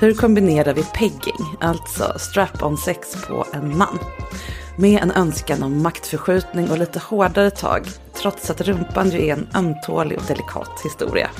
[0.00, 3.98] Hur kombinerar vi pegging, alltså strap-on sex på en man,
[4.78, 9.48] med en önskan om maktförskjutning och lite hårdare tag, trots att rumpan ju är en
[9.54, 11.30] ömtålig och delikat historia?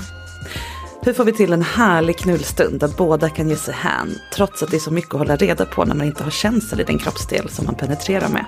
[1.02, 4.70] Hur får vi till en härlig knullstund där båda kan ge sig hän, trots att
[4.70, 6.98] det är så mycket att hålla reda på när man inte har känsel i den
[6.98, 8.44] kroppsdel som man penetrerar med?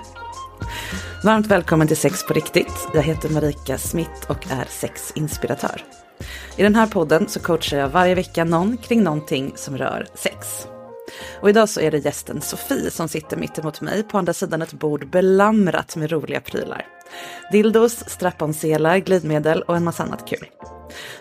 [1.23, 2.87] Varmt välkommen till Sex på riktigt.
[2.93, 5.83] Jag heter Marika Smith och är sexinspiratör.
[6.57, 10.67] I den här podden så coachar jag varje vecka någon kring någonting som rör sex.
[11.41, 14.61] Och idag så är det gästen Sofie som sitter mitt emot mig på andra sidan
[14.61, 16.85] ett bord belamrat med roliga prylar.
[17.51, 20.47] Dildos, strapponzelar, glidmedel och en massa annat kul.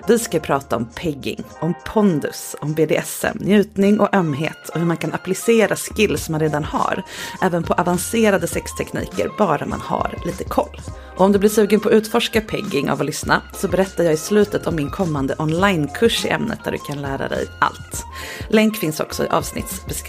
[0.08, 4.96] Vi ska prata om pegging, om pondus, om BDSM, njutning och ömhet och hur man
[4.96, 7.02] kan applicera skills man redan har,
[7.42, 10.80] även på avancerade sextekniker, bara man har lite koll.
[11.16, 14.12] Och om du blir sugen på att utforska pegging av att lyssna så berättar jag
[14.12, 18.04] i slutet om min kommande onlinekurs i ämnet där du kan lära dig allt.
[18.48, 20.07] Länk finns också i avsnittsbeskrivningen.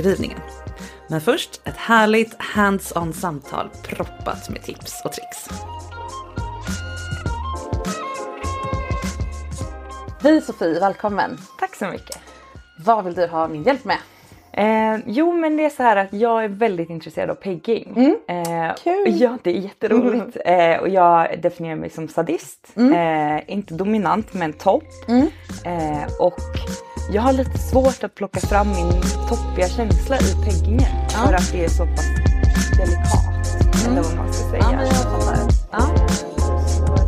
[1.07, 5.49] Men först ett härligt hands-on samtal proppat med tips och tricks.
[10.23, 11.37] Hej Sofie, välkommen.
[11.59, 12.19] Tack så mycket.
[12.85, 13.97] Vad vill du ha min hjälp med?
[14.51, 17.93] Eh, jo men det är så här att jag är väldigt intresserad av pegging.
[17.95, 18.67] Mm.
[18.67, 19.05] Eh, Kul.
[19.21, 20.37] Ja det är jätteroligt.
[20.45, 22.73] Eh, och jag definierar mig som sadist.
[22.75, 24.83] Eh, inte dominant men topp.
[25.65, 26.39] Eh, och
[27.13, 28.91] jag har lite svårt att plocka fram min
[29.29, 31.09] toppiga känsla i peggingen.
[31.09, 32.05] För att det är så pass
[32.77, 33.87] delikat.
[33.87, 34.61] Eller vad man ska säga.
[34.63, 35.37] Ja, men jag fattar.
[35.71, 36.99] Ja.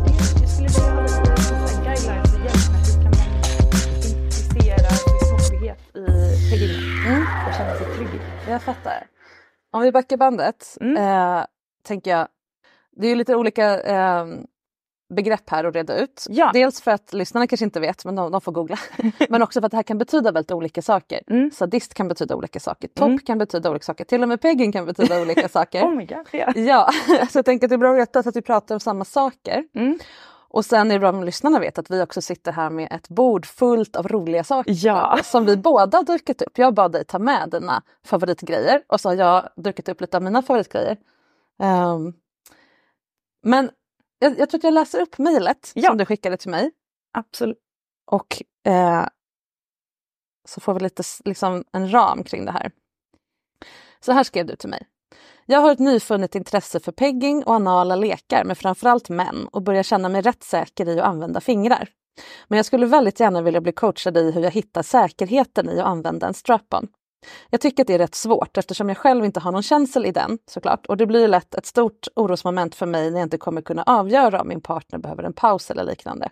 [6.50, 8.20] Guidelines och känna sig trygg.
[8.48, 9.06] Jag fattar.
[9.72, 10.96] Om vi backar bandet, Mm.
[10.96, 11.44] eh,
[11.86, 12.28] tänker jag,
[12.96, 14.26] det är ju lite olika eh,
[15.12, 16.26] begrepp här att reda ut.
[16.28, 16.50] Ja.
[16.54, 18.78] Dels för att lyssnarna kanske inte vet, men de, de får googla.
[19.28, 21.20] men också för att det här kan betyda väldigt olika saker.
[21.26, 21.50] Mm.
[21.50, 23.18] Sadist kan betyda olika saker, topp Mm.
[23.18, 25.82] kan betyda olika saker, till och med pegging kan betyda olika saker.
[25.82, 26.26] Oh my god.
[26.32, 26.52] Ja.
[26.56, 26.90] Ja,
[27.30, 29.04] så jag tänker att det är bra att veta så att vi pratar om samma
[29.04, 29.64] saker.
[29.74, 29.98] Mm.
[30.54, 33.08] Och sen är det bra om lyssnarna vet att vi också sitter här med ett
[33.08, 34.74] bord fullt av roliga saker.
[34.86, 35.18] Ja.
[35.24, 36.58] Som vi båda har dukat upp.
[36.58, 40.22] Jag bad dig ta med dina favoritgrejer och så har jag dukat upp lite av
[40.22, 40.96] mina favoritgrejer.
[41.62, 42.12] Ehm,
[43.42, 43.70] men
[44.22, 45.88] jag, jag tror att jag läser upp mejlet Ja.
[45.88, 46.70] som du skickade till mig.
[47.12, 47.58] Absolut.
[48.10, 49.06] Och eh,
[50.48, 52.70] så får vi lite liksom, en ram kring det här.
[54.00, 54.86] Så här skrev du till mig.
[55.46, 59.82] Jag har ett nyfunnet intresse för pegging och anala lekar med framförallt män och börjar
[59.82, 61.88] känna mig rätt säker i att använda fingrar.
[62.48, 65.86] Men jag skulle väldigt gärna vilja bli coachad i hur jag hittar säkerheten i att
[65.86, 66.88] använda en strap-on.
[67.50, 70.12] Jag tycker att det är rätt svårt eftersom jag själv inte har någon känsel i
[70.12, 73.62] den såklart och det blir lätt ett stort orosmoment för mig när jag inte kommer
[73.62, 76.28] kunna avgöra om min partner behöver en paus eller liknande.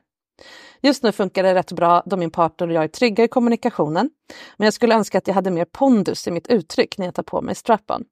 [0.80, 4.10] Just nu funkar det rätt bra då min partner och jag är trygga i kommunikationen.
[4.56, 7.22] Men jag skulle önska att jag hade mer pondus i mitt uttryck när jag tar
[7.22, 8.04] på mig strap-on.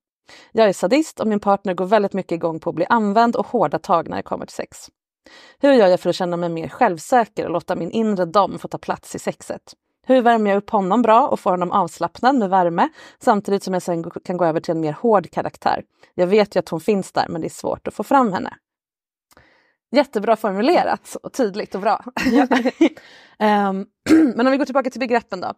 [0.53, 3.47] Jag är sadist och min partner går väldigt mycket igång på att bli använd och
[3.47, 4.89] hårda tag när det kommer till sex.
[5.59, 8.69] Hur gör jag för att känna mig mer självsäker och låta min inre dom få
[8.69, 9.75] ta plats i sexet?
[10.09, 12.89] Hur värmer jag upp honom bra och får honom avslappnad med värme
[13.19, 15.83] samtidigt som jag sen kan gå över till en mer hård karaktär?
[16.15, 18.55] Jag vet ju att hon finns där men det är svårt att få fram henne.
[19.91, 22.05] Jättebra formulerat och tydligt och bra.
[22.31, 22.47] Ja.
[23.69, 23.87] um,
[24.37, 25.53] men om vi går tillbaka till begreppen då.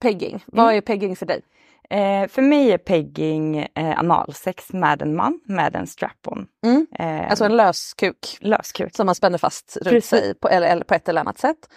[0.00, 0.76] Pegging, vad mm.
[0.76, 1.42] är pegging för dig?
[1.90, 6.46] Eh, för mig är pegging eh, analsex med en man med en strap-on.
[6.64, 6.86] Mm.
[6.98, 8.38] Eh, alltså en löskuk.
[8.40, 8.96] Löskuk.
[8.96, 10.10] Som man spänner fast runt Precis.
[10.10, 11.68] sig på, eller, eller på ett eller annat sätt.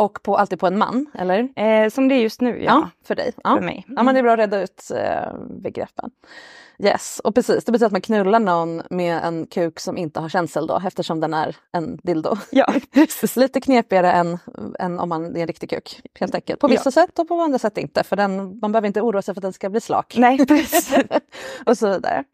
[0.00, 1.48] Och på, alltid på en man, eller?
[1.56, 2.64] Eh, som det är just nu, ja.
[2.64, 3.32] ja för dig.
[3.44, 3.54] Ja.
[3.56, 3.84] För mig.
[3.88, 3.96] Mm.
[3.96, 6.10] Ja, men det är bra att reda ut eh, begreppen.
[6.78, 10.28] Yes, och precis, det betyder att man knullar någon med en kuk som inte har
[10.28, 12.36] känsel då eftersom den är en dildo.
[12.50, 12.74] Ja.
[13.36, 14.38] Lite knepigare än,
[14.78, 16.60] än om man är en riktig kuk helt enkelt.
[16.60, 16.90] På vissa ja.
[16.90, 19.42] sätt och på andra sätt inte för den, man behöver inte oroa sig för att
[19.42, 20.14] den ska bli slak.
[20.18, 20.94] Nej, precis.
[21.66, 22.24] och så vidare.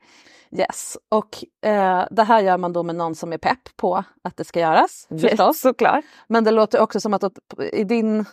[0.50, 4.37] Yes, och eh, det här gör man då med någon som är pepp på att
[4.37, 5.06] det ska göras.
[5.20, 5.60] Förstås.
[5.60, 6.04] såklart.
[6.28, 7.25] Men det låter också som att
[7.72, 8.25] i din,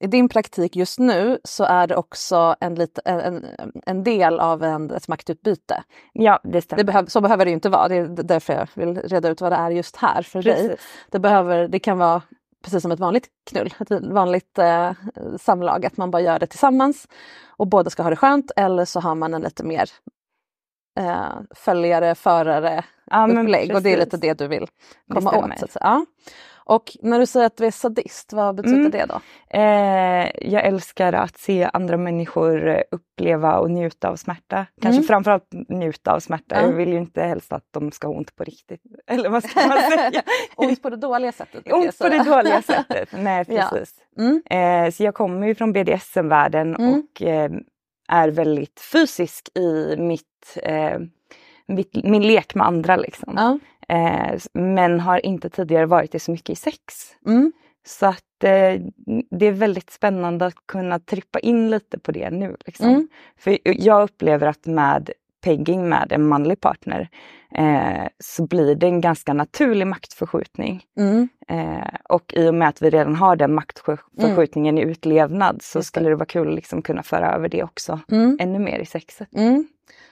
[0.00, 3.46] i din praktik just nu så är det också en, lit, en,
[3.86, 5.82] en del av en, ett maktutbyte.
[6.12, 6.78] Ja, det stämmer.
[6.78, 9.52] Det behöv, så behöver det inte vara, det är därför jag vill reda ut vad
[9.52, 10.66] det är just här för Precis.
[10.66, 10.76] dig.
[11.10, 12.22] Det, behöver, det kan vara
[12.64, 14.92] precis som ett vanligt knull, ett vanligt eh,
[15.40, 17.08] samlag, att man bara gör det tillsammans
[17.46, 19.90] och båda ska ha det skönt eller så har man en lite mer
[21.00, 24.66] eh, följare, förare, ja, upplägg och det är lite det du vill
[25.12, 25.58] komma åt.
[25.58, 25.84] Så att säga.
[25.84, 26.04] Ja.
[26.64, 28.90] Och när du säger att du är sadist, vad betyder mm.
[28.90, 29.20] det då?
[29.58, 34.66] Eh, jag älskar att se andra människor uppleva och njuta av smärta.
[34.82, 35.06] Kanske mm.
[35.06, 36.54] framförallt njuta av smärta.
[36.54, 36.70] Mm.
[36.70, 38.80] Jag vill ju inte helst att de ska ha ont på riktigt.
[39.06, 40.22] Eller vad ska man säga?
[40.56, 41.72] ont på det dåliga sättet?
[41.72, 43.94] Ont på det dåliga sättet, nej precis.
[44.14, 44.22] Ja.
[44.22, 44.42] Mm.
[44.86, 46.94] Eh, så jag kommer ju från BDSM-världen mm.
[46.94, 47.50] och eh,
[48.12, 50.98] är väldigt fysisk i mitt, eh,
[51.66, 52.96] mitt min lek med andra.
[52.96, 53.34] Liksom.
[53.36, 53.58] Ja.
[53.96, 56.78] Eh, men har inte tidigare varit det så mycket i sex.
[57.26, 57.52] Mm.
[57.86, 58.80] Så att eh,
[59.30, 62.56] det är väldigt spännande att kunna trippa in lite på det nu.
[62.66, 62.88] Liksom.
[62.88, 63.08] Mm.
[63.36, 65.10] För jag upplever att med
[65.42, 67.08] pegging med en manlig partner
[67.54, 70.84] eh, så blir det en ganska naturlig maktförskjutning.
[70.98, 71.28] Mm.
[71.48, 74.88] Eh, och i och med att vi redan har den maktförskjutningen mm.
[74.88, 76.14] i utlevnad så Just skulle det.
[76.14, 78.36] vara kul att liksom kunna föra över det också mm.
[78.40, 79.34] ännu mer i sexet.
[79.34, 79.68] Mm.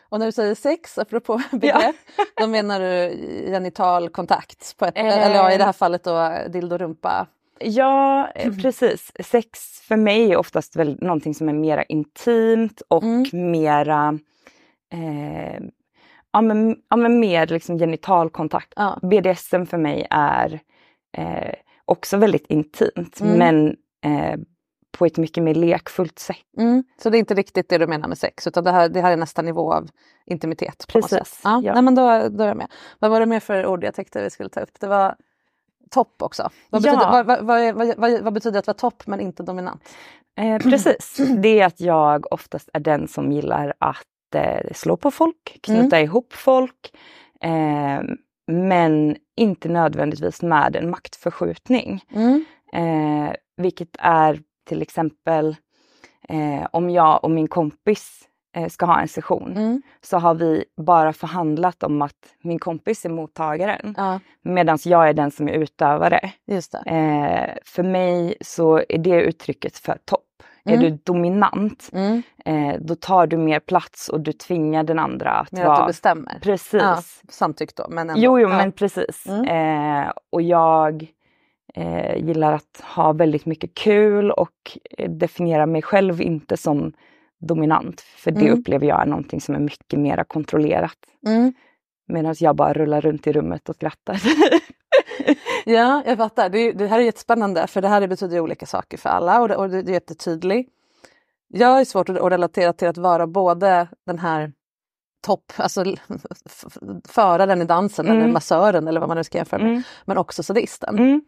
[0.08, 2.24] Och när du säger sex, apropå begrepp, ja.
[2.36, 3.16] då menar du
[3.50, 4.76] genital kontakt?
[4.76, 5.04] På ett, eh.
[5.04, 7.26] Eller ja, i det här fallet då dildo-rumpa?
[7.58, 9.12] Ja, eh, precis.
[9.24, 13.50] Sex för mig är oftast väl någonting som är mera intimt och mm.
[13.50, 14.18] mera
[14.92, 15.60] eh,
[16.32, 18.72] ja, men, ja, men mer liksom genitalkontakt.
[18.76, 18.98] Ja.
[19.02, 20.60] BDSM för mig är
[21.16, 21.54] eh,
[21.84, 23.38] också väldigt intimt mm.
[23.38, 24.40] men eh,
[24.98, 26.36] på ett mycket mer lekfullt sätt.
[26.58, 26.84] Mm.
[27.02, 29.12] Så det är inte riktigt det du menar med sex utan det här, det här
[29.12, 29.88] är nästa nivå av
[30.26, 30.84] intimitet?
[30.88, 31.40] Precis.
[31.44, 31.60] Ja.
[31.64, 31.72] ja.
[31.74, 32.72] Nej, men då, då är jag med.
[32.98, 34.80] Vad var det mer för ord jag tänkte vi skulle ta upp?
[34.80, 35.16] Det var
[35.90, 36.50] topp också.
[36.70, 36.92] Vad, ja.
[36.92, 39.88] betyder, vad, vad, vad, vad, betyder att vara topp men inte dominant?
[40.38, 45.10] Eh, precis, det är att jag oftast är den som gillar att eh, slå på
[45.10, 46.04] folk, knyta mm.
[46.04, 46.92] ihop folk.
[47.40, 48.00] Eh,
[48.46, 52.04] men inte nödvändigtvis med en maktförskjutning.
[52.12, 52.44] Mm.
[52.72, 55.56] Eh, vilket är till exempel
[56.28, 59.82] eh, om jag och min kompis eh, ska ha en session mm.
[60.00, 64.20] så har vi bara förhandlat om att min kompis är mottagaren ja.
[64.42, 66.32] medan jag är den som är utövare.
[66.46, 66.80] Just eh,
[67.64, 70.26] för mig så är det uttrycket för topp.
[70.72, 70.84] Mm.
[70.86, 72.22] Är du dominant, mm.
[72.44, 75.76] eh, då tar du mer plats och du tvingar den andra att Mer vara...
[75.76, 76.38] att du bestämmer?
[76.42, 76.82] Precis.
[76.82, 77.86] Ja, samtyck då?
[77.90, 78.22] Men ändå.
[78.22, 78.56] Jo, jo ja.
[78.56, 79.26] men precis.
[79.26, 79.44] Mm.
[80.04, 81.06] Eh, och jag
[81.74, 86.92] eh, gillar att ha väldigt mycket kul och eh, definiera mig själv inte som
[87.40, 88.00] dominant.
[88.00, 88.58] För det Mm.
[88.58, 90.98] upplever jag är någonting som är mycket mer kontrollerat.
[91.26, 91.52] Mm.
[92.08, 94.22] Medan jag bara rullar runt i rummet och skrattar.
[95.74, 96.48] Ja, jag fattar.
[96.48, 99.56] Det, det här är jättespännande för det här betyder olika saker för alla och det,
[99.56, 100.70] och det, det är jättetydligt.
[101.48, 104.52] Jag har svårt att, att relatera till att vara både den här
[105.26, 105.84] topp, alltså
[107.08, 108.18] föraren i dansen Mm.
[108.18, 109.82] eller massören eller vad man nu ska jämföra med, Mm.
[110.04, 110.98] men också sadisten.
[110.98, 111.20] Mm.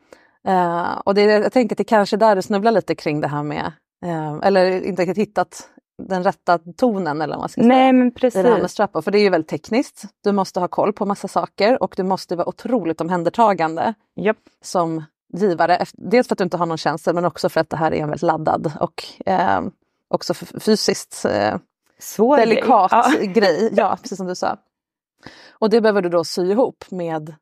[0.46, 3.28] Eh, och det, jag tänker att det kanske är där du snubblar lite kring det
[3.28, 3.72] här med,
[4.04, 5.68] eh, eller inte riktigt hittat
[6.02, 7.68] den rätta tonen eller vad man ska säga.
[7.68, 8.72] Nej men i det här med precis.
[8.72, 10.04] strap För det är ju väldigt tekniskt.
[10.20, 14.38] Du måste ha koll på massa saker och du måste vara otroligt omhändertagande Japp.
[14.62, 15.84] som givare.
[15.92, 18.02] Dels för att du inte har någon känsla men också för att det här är
[18.02, 19.60] en väldigt laddad och eh,
[20.08, 21.56] också fysiskt eh,
[21.98, 22.46] Svår grej.
[22.46, 23.12] delikat Ja.
[23.20, 23.70] grej.
[23.76, 24.56] Ja, precis som du sa.
[25.50, 27.34] Och det behöver du då sy ihop med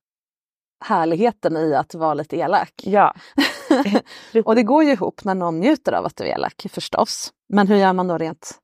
[0.85, 2.73] härligheten i att vara lite elak.
[2.76, 3.14] Ja.
[4.45, 7.33] Och det går ju ihop när någon njuter av att du är elak förstås.
[7.49, 8.59] Men hur gör man då rent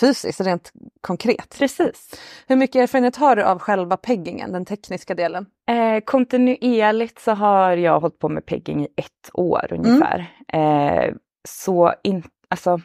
[0.00, 1.56] fysiskt, rent konkret.
[1.58, 2.20] Precis.
[2.46, 5.46] Hur mycket erfarenhet har du av själva peggingen, den tekniska delen?
[5.70, 10.26] Eh, kontinuerligt så har jag hållit på med pegging i ett år ungefär.
[10.52, 11.14] Eh,
[11.48, 12.80] så in, alltså,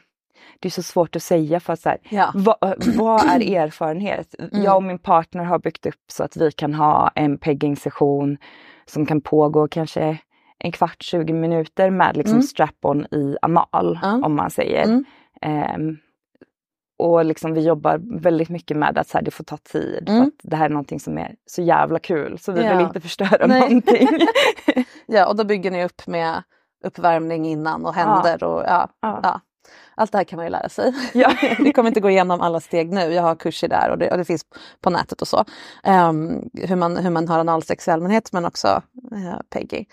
[0.60, 2.32] det är så svårt att säga för så här, Ja.
[2.36, 2.58] vad,
[2.98, 4.36] vad är erfarenhet?
[4.52, 8.38] Jag och min partner har byggt upp så att vi kan ha en pegging-session
[8.86, 10.18] som kan pågå kanske
[10.66, 14.22] en kvart, 20 minuter med liksom strap-on i anal Ja.
[14.26, 14.84] om man säger.
[14.84, 15.06] Mm.
[15.42, 15.98] Ehm,
[17.00, 20.04] och liksom vi jobbar väldigt mycket med att så här, det får ta tid.
[20.08, 20.28] För Mm.
[20.28, 22.78] att det här är någonting som är så jävla kul så vi Ja.
[22.78, 23.60] vill inte förstöra Nej.
[23.60, 24.08] någonting.
[25.08, 26.44] Ja, och då bygger ni upp med
[26.86, 29.20] uppvärmning innan och händer och ja, ja.
[29.24, 29.42] Ja.
[29.96, 30.94] Allt det här kan man ju lära sig.
[31.14, 31.32] Ja.
[31.60, 33.02] Vi kommer inte gå igenom alla steg nu.
[33.02, 34.46] Jag har kurser där och det, och det finns
[34.82, 35.46] på nätet och så.
[35.84, 38.82] Ehm, hur, man, hur man har analsex i allmänhet men också
[39.14, 39.86] uh, pegging.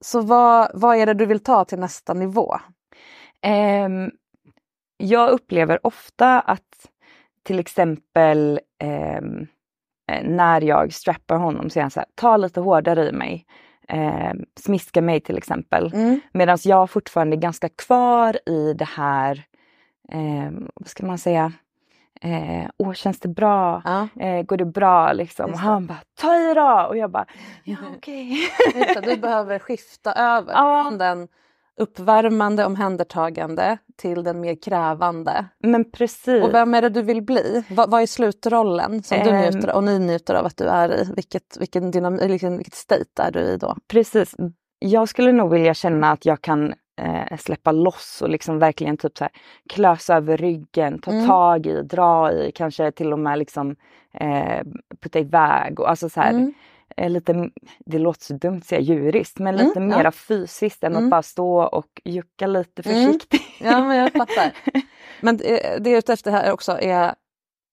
[0.00, 2.56] Så vad, vad är det du vill ta till nästa nivå?
[3.42, 4.10] Ehm,
[4.96, 6.90] jag upplever ofta att
[7.42, 9.46] till exempel ehm,
[10.12, 13.46] eh, när jag strappar honom så är han så här, ta lite hårdare i mig.
[13.88, 15.92] Ehm, smiska mig till exempel.
[15.94, 16.20] Mm.
[16.32, 19.44] Medan jag fortfarande är ganska kvar i det här,
[20.12, 21.52] ehm, vad ska man säga,
[22.24, 23.82] eh, åh känns det bra?
[23.84, 24.08] Ja.
[24.24, 25.50] Eh, går det bra liksom?
[25.52, 26.86] Och han bara, ta i då!
[26.88, 27.26] Och jag bara,
[27.64, 28.36] ja okej.
[28.94, 30.84] Det, Du behöver skifta över Ja.
[30.84, 31.28] från den
[31.80, 35.44] uppvärmande, omhändertagande till den mer krävande.
[35.58, 36.42] Men precis.
[36.44, 37.64] Och vem är det du vill bli?
[37.70, 39.40] Vad, vad är slutrollen som du Ehm.
[39.40, 41.12] njuter och ni njuter av att du är i?
[41.16, 43.76] Vilket, vilken dynam, vilken, vilket state är du i då?
[43.88, 44.34] Precis.
[44.78, 49.18] Jag skulle nog vilja känna att jag kan eh, släppa loss och liksom verkligen typ
[49.18, 49.32] så här,
[49.68, 51.26] klösa över ryggen, ta Mm.
[51.26, 53.76] tag i, dra i, kanske till och med liksom
[54.14, 54.62] eh,
[55.00, 55.80] putta iväg.
[55.80, 56.54] Och alltså så här, Mm.
[56.96, 57.50] eh, lite,
[57.86, 59.86] det låter så dumt att säga djuriskt, men Mm, lite ja.
[59.86, 61.04] mera fysiskt än Mm.
[61.04, 63.06] att bara stå och jucka lite Mm.
[63.06, 63.42] försiktigt.
[63.60, 64.52] Ja, men jag fattar.
[65.22, 65.44] Men det
[65.80, 67.14] det jag är ute efter här också är,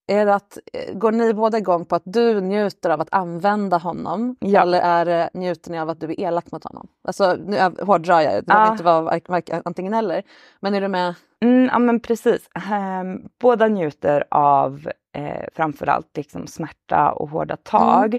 [0.07, 3.77] är det att, eh, går ni båda igång på att du njuter av att använda
[3.77, 4.35] honom?
[4.39, 4.61] Ja.
[4.61, 6.87] Eller är det, njuter ni av att du är elak mot honom?
[7.07, 8.71] Alltså nu hårdrar jag, det behöver Ja.
[8.71, 10.23] inte vara antingen eller.
[10.59, 11.15] Men är du med?
[11.41, 12.49] Mm, ja men precis.
[12.71, 18.13] Ehm, båda njuter av eh, framförallt liksom smärta och hårda tag.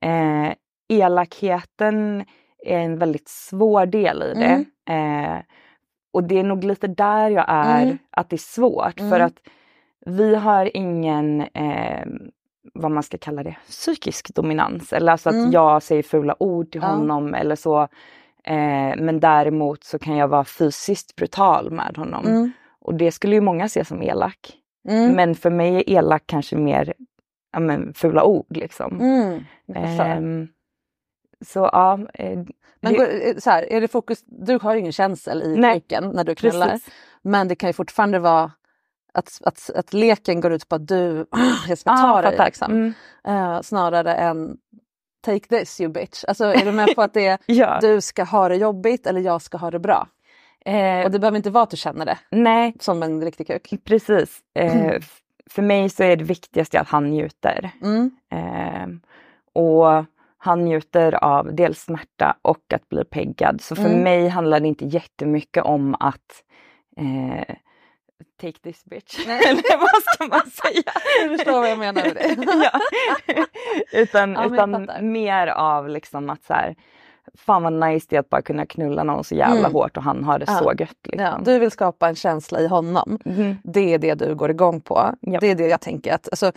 [0.00, 0.52] Eh,
[0.88, 2.24] elakheten
[2.66, 4.64] är en väldigt svår del i det.
[4.94, 5.38] Eh,
[6.12, 7.98] och det är nog lite där jag är, Mm.
[8.10, 8.98] att det är svårt.
[8.98, 9.26] För Mm.
[9.26, 9.38] att
[10.08, 12.06] vi har ingen, eh,
[12.74, 14.92] vad man ska kalla det, psykisk dominans.
[14.92, 15.50] Eller alltså att Mm.
[15.50, 16.88] jag säger fula ord till Ja.
[16.88, 17.82] honom eller så.
[18.44, 22.26] Eh, men däremot så kan jag vara fysiskt brutal med honom.
[22.26, 22.50] Mm.
[22.80, 24.52] Och det skulle ju många se som elak.
[24.88, 25.12] Mm.
[25.12, 26.94] Men för mig är elak kanske mer
[27.52, 29.00] ja, men, fula ord liksom.
[29.74, 30.48] Ehm,
[31.46, 31.98] så ja.
[32.14, 32.38] eh,
[32.80, 35.80] Men går, eh, så här, är det fokus, du har ju ingen känsel i Nej,
[35.80, 36.68] kuken när du knullar.
[36.70, 36.90] precis.
[37.22, 38.52] Men det kan ju fortfarande vara
[39.14, 41.26] att, att, att leken går ut på att du,
[41.68, 42.44] jag ska ta dig fattar.
[42.44, 42.72] liksom.
[42.72, 42.94] Mm.
[43.26, 44.56] Eh, snarare än
[45.20, 46.24] take this you bitch.
[46.28, 47.78] Alltså är du med på att det är Ja.
[47.80, 50.08] du ska ha det jobbigt eller jag ska ha det bra?
[50.64, 53.84] Eh, Och det behöver inte vara att du känner det nej, som en riktig kuk.
[53.84, 54.38] precis.
[54.54, 54.92] Eh,
[55.50, 57.70] För mig så är det viktigaste att han njuter.
[57.82, 58.10] Mm.
[58.30, 59.00] Ehm,
[59.52, 60.04] och
[60.38, 63.60] han njuter av dels smärta och att bli peggad.
[63.60, 64.00] Så för Mm.
[64.02, 66.42] mig handlar det inte jättemycket om att
[66.96, 67.54] eh,
[68.40, 69.18] take this bitch.
[69.28, 70.82] Eller vad ska man säga?
[71.28, 72.36] Du förstår vad jag menar med det.
[72.72, 73.44] ja.
[73.92, 76.74] Utan, Ja, utan mer av liksom att så här,
[77.38, 79.72] fan vad nice det är att bara kunna knulla någon så jävla Mm.
[79.72, 80.58] hårt och han har det Ja.
[80.58, 80.96] så gött.
[81.04, 81.20] Liksom.
[81.24, 83.18] Ja, du vill skapa en känsla i honom.
[83.24, 83.56] Mhm.
[83.64, 85.14] Det är det du går igång på.
[85.20, 85.38] Ja.
[85.40, 86.52] Det är det jag tänker att, alltså,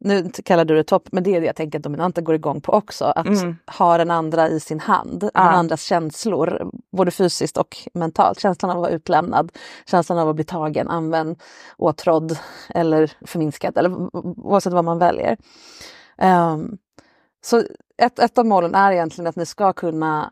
[0.00, 2.60] nu kallar du det topp, men det är det jag tänker att dominanta går igång
[2.60, 3.04] på också.
[3.04, 3.56] Att Mm.
[3.78, 8.40] ha den andra i sin hand, den andras känslor, både fysiskt och mentalt.
[8.40, 9.52] Känslan av att vara utlämnad,
[9.86, 11.42] känslan av att bli tagen, använd,
[11.76, 12.38] åtrådd
[12.68, 14.16] eller förminskad, eller
[14.46, 15.36] oavsett vad man väljer.
[16.18, 16.78] Ehm,
[17.44, 17.62] så
[18.02, 20.30] ett, ett av målen är egentligen att ni ska kunna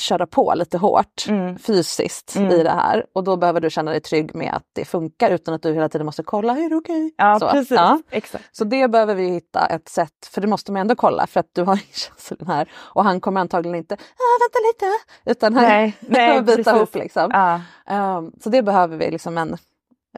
[0.00, 1.58] köra på lite hårt Mm.
[1.58, 2.50] fysiskt Mm.
[2.52, 5.54] i det här och då behöver du känna dig trygg med att det funkar utan
[5.54, 7.14] att du hela tiden måste kolla, är det okej?
[7.16, 7.70] Ja, Så, precis.
[7.70, 8.00] ja.
[8.10, 8.56] Exakt.
[8.56, 11.50] Så det behöver vi hitta ett sätt, för det måste man ändå kolla för att
[11.52, 14.92] du har ingen känsla i den här och han kommer antagligen inte, ah, vänta lite,
[15.30, 16.72] utan han Nej, nej, bita precis.
[16.74, 17.30] ihop liksom.
[17.32, 17.60] Ja.
[17.86, 19.56] Ehm, så det behöver vi liksom en,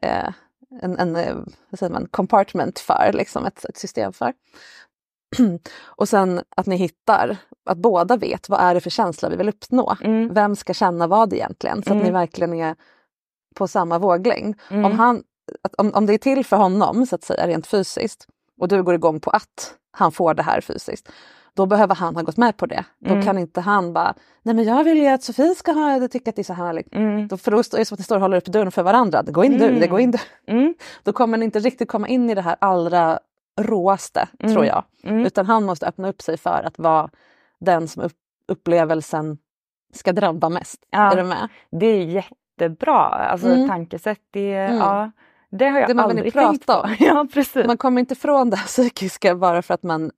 [0.03, 0.29] eh,
[0.83, 1.35] en, en eh,
[1.71, 4.33] vad säger man, compartment för, liksom ett, ett system för.
[5.85, 7.37] Och sen att ni hittar,
[7.71, 9.97] att båda vet vad är det för känsla vi vill uppnå.
[10.01, 10.35] Mm.
[10.35, 11.83] Vem ska känna vad egentligen?
[11.83, 12.13] Så att ni Mm.
[12.15, 12.77] verkligen är
[13.55, 14.55] på samma våglängd.
[14.71, 14.85] Mm.
[14.85, 15.23] Om, han,
[15.79, 18.27] om, om det är till för honom, så att säga, rent fysiskt,
[18.61, 21.09] och du går igång på att han får det här fysiskt,
[21.55, 22.85] då behöver han ha gått med på det.
[22.99, 23.25] Då Mm.
[23.25, 26.31] kan inte han bara, nej men jag vill ju att Sofie ska ha det, tycka
[26.31, 26.95] att det är så härligt.
[26.95, 27.29] Mm.
[27.29, 29.23] Då, för då är det som att ni står och håller upp dörren för varandra.
[29.23, 30.19] Gå in du, det går in du.
[30.47, 30.75] Mm.
[31.03, 33.19] Då kommer ni inte riktigt komma in i det här allra
[33.59, 34.53] råaste, Mm.
[34.55, 34.85] tror jag.
[35.05, 35.27] Mm.
[35.27, 37.11] Utan han måste öppna upp sig för att vara
[37.61, 38.13] den som upp,
[38.49, 39.39] upplevelsen
[39.95, 40.81] ska drabba mest.
[40.91, 41.13] Ja.
[41.13, 41.49] Är du med?
[41.71, 43.69] Det är jättebra alltså, Mm.
[43.69, 44.21] tankesätt.
[44.31, 44.77] Det, Mm.
[44.79, 45.11] ja,
[45.51, 46.89] det har jag Det aldrig tänkt på.
[46.99, 47.67] Ja, precis.
[47.67, 50.11] Man kommer inte ifrån det psykiska bara för att man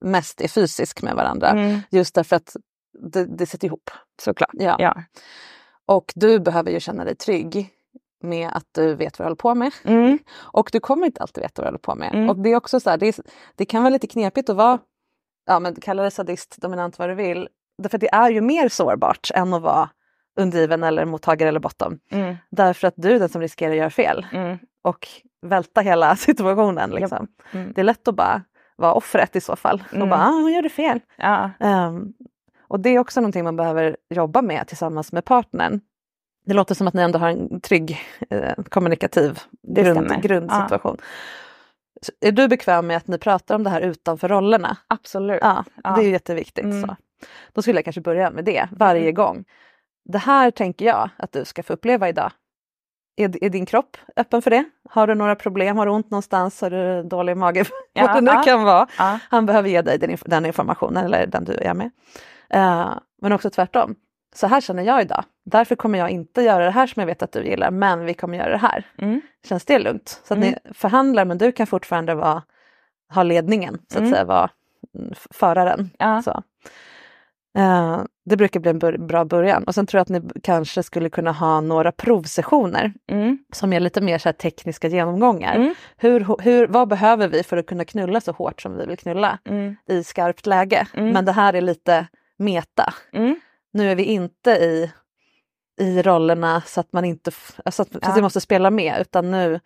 [0.00, 1.48] mest är fysisk med varandra.
[1.48, 1.80] Mm.
[1.90, 2.56] Just därför att
[3.00, 3.90] det, det sitter ihop.
[4.22, 4.50] Såklart.
[4.52, 4.76] Ja.
[4.78, 5.02] Ja.
[5.86, 7.70] Och du behöver ju känna dig trygg
[8.22, 9.72] med att du vet vad du håller på med.
[9.84, 10.18] Mm.
[10.52, 12.14] Och du kommer inte alltid veta vad du håller på med.
[12.14, 12.30] Mm.
[12.30, 13.14] Och det är också så här, det, är,
[13.56, 14.78] det kan vara lite knepigt att vara,
[15.46, 17.48] ja men kalla det sadist, dominant vad du vill.
[17.82, 19.88] Därför att det är ju mer sårbart än att vara
[20.38, 21.98] undergiven eller mottagare eller bottom.
[22.10, 22.36] Mm.
[22.50, 24.58] Därför att du är den som riskerar att göra fel Mm.
[24.84, 25.08] och
[25.46, 26.90] välta hela situationen.
[26.90, 27.26] Liksom.
[27.52, 27.72] Mm.
[27.72, 28.42] Det är lätt att bara
[28.76, 29.82] vara offret i så fall.
[29.90, 30.08] Och Mm.
[30.10, 31.00] bara, ah, hon gjorde fel.
[31.16, 31.50] Ja.
[31.60, 32.12] Ehm,
[32.68, 35.80] och det är också någonting man behöver jobba med tillsammans med partnern.
[36.48, 37.98] Det låter som att ni ändå har en trygg
[38.30, 40.96] eh, kommunikativ Det grund, grundsituation.
[42.02, 44.76] Så Är du bekväm med att ni pratar om det här utanför rollerna?
[44.88, 45.38] Absolut.
[45.42, 45.96] Ja, Ja.
[45.96, 46.64] det är jätteviktigt.
[46.64, 46.82] Mm.
[46.82, 46.96] Så.
[47.52, 49.44] Då skulle jag kanske börja med det varje gång.
[50.04, 52.30] Det här tänker jag att du ska få uppleva idag.
[53.16, 54.64] Är, är din kropp öppen för det?
[54.90, 55.76] Har du några problem?
[55.76, 56.60] Har du ont någonstans?
[56.60, 57.64] Har du dålig mage?
[57.92, 58.42] Ja, Vad det nu ja.
[58.42, 58.86] kan vara.
[58.98, 59.18] Ja.
[59.30, 61.90] Han behöver ge dig den, den informationen eller den du är med.
[62.50, 62.90] Eh,
[63.22, 63.94] men också tvärtom.
[64.34, 65.24] Så här känner jag idag.
[65.44, 68.14] Därför kommer jag inte göra det här som jag vet att du gillar, men vi
[68.14, 68.86] kommer göra det här.
[68.98, 69.20] Mm.
[69.48, 70.20] Känns det lugnt?
[70.24, 70.48] Så att Mm.
[70.64, 72.42] ni förhandlar, men du kan fortfarande vara,
[73.14, 74.10] ha ledningen, så att Mm.
[74.12, 74.50] säga, vara
[74.98, 75.90] mm, föraren.
[75.98, 76.22] Ja.
[76.22, 76.42] Så.
[77.58, 79.64] Eh, det brukar bli en bra början.
[79.64, 83.38] Och sen tror jag att ni kanske skulle kunna ha några provsessioner Mm.
[83.52, 85.56] som är lite mer så tekniska genomgångar.
[85.56, 85.74] Mm.
[85.96, 89.38] Hur, hur, vad behöver vi för att kunna knulla så hårt som vi vill knulla
[89.44, 89.76] Mm.
[89.88, 90.86] i skarpt läge?
[90.94, 91.10] Mm.
[91.12, 92.06] Men det här är lite
[92.36, 92.94] meta.
[93.72, 94.92] Nu är vi inte i,
[95.80, 97.30] i rollerna så att man inte
[97.64, 98.08] alltså att, så Ja.
[98.08, 99.60] att vi måste spela med utan nu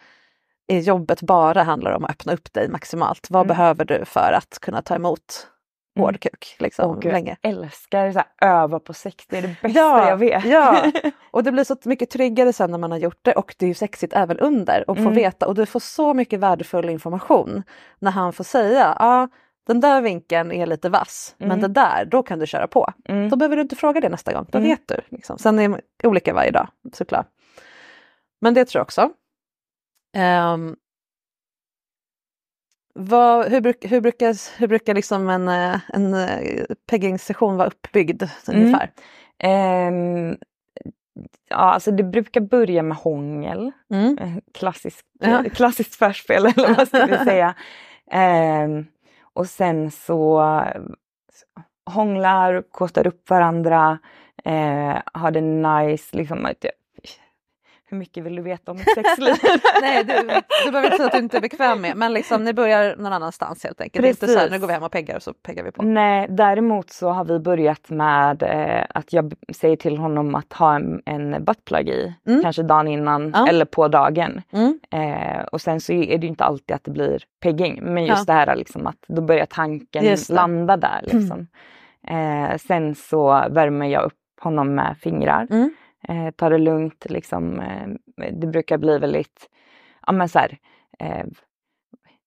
[0.67, 3.27] är jobbet bara handlar om att öppna upp dig maximalt.
[3.31, 3.49] Vad Mm.
[3.57, 5.49] behöver du för att kunna ta emot
[5.97, 6.05] Mm.
[6.05, 6.57] hård kuk?
[6.59, 7.37] Liksom, gud, länge.
[7.41, 10.45] Jag älskar så här, öva på sex, det är det bästa Ja, jag vet.
[10.45, 10.93] ja.
[11.31, 13.69] Och det blir så mycket tryggare sen när man har gjort det och det är
[13.69, 15.15] ju sexigt även under och få Mm.
[15.15, 17.63] veta och du får så mycket värdefull information
[17.99, 19.29] när han får säga ja
[19.67, 21.61] den där vinkeln är lite vass men Mm.
[21.61, 22.93] det där, då kan du köra på.
[23.09, 23.29] Mm.
[23.29, 24.71] Då behöver du inte fråga det nästa gång, då Mm.
[24.71, 24.97] vet du.
[25.09, 25.39] Liksom.
[25.39, 27.27] Sen är det olika varje dag såklart.
[28.41, 29.11] Men det tror jag också.
[30.17, 30.77] Ehm,
[32.95, 38.23] vad, hur, bruk, hur brukar, hur brukar liksom en, eh, en eh, pegging-session vara uppbyggd
[38.49, 38.61] Mm.
[38.63, 38.91] ungefär?
[39.39, 40.37] Ehm,
[41.49, 43.73] ja, alltså det brukar börja med hångel.
[43.91, 44.19] Mm.
[44.19, 45.45] Eh, Klassisk, Ja.
[45.45, 47.55] eh, klassiskt förspel eller vad ska vi säga.
[48.11, 48.87] Ehm,
[49.35, 50.43] och sen så
[51.91, 53.99] hånglar, kostar upp varandra,
[54.45, 56.17] eh, har det nice.
[56.17, 56.71] Liksom, typ,
[57.93, 59.35] hur mycket vill du veta om mitt sexliv?
[59.81, 60.13] Nej, du,
[60.65, 63.13] du behöver inte säga att du inte är bekväm med, men liksom, ni börjar någon
[63.13, 64.03] annanstans helt enkelt.
[64.03, 64.53] Det är inte så här, Precis.
[64.53, 65.83] nu går vi hem och peggar och så peggar vi på.
[65.83, 70.75] Nej, däremot så har vi börjat med eh, att jag säger till honom att ha
[70.75, 72.43] en, en buttplug i, Mm.
[72.43, 73.49] kanske dagen innan Ja.
[73.49, 74.43] eller på dagen.
[74.53, 74.81] Mm.
[74.91, 78.29] Eh, och sen så är det ju inte alltid att det blir pegging, men just
[78.29, 78.35] Ja.
[78.35, 81.01] det här liksom att då börjar tanken landa där.
[81.13, 81.47] Liksom.
[82.09, 85.47] Eh, sen så värmer jag upp honom med fingrar.
[85.51, 85.75] Mm.
[86.09, 87.89] Eh, tar det lugnt, liksom, eh,
[88.33, 89.49] det brukar bli väldigt,
[90.07, 90.59] ja men så här,
[90.99, 91.25] eh,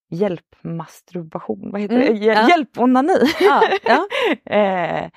[0.10, 2.20] hjälpmasturbation, vad heter Mm, det?
[2.20, 2.50] Hjäl- ja.
[2.50, 3.14] Hjälponani!
[3.40, 4.08] Ja, ja.
[4.56, 5.10] eh,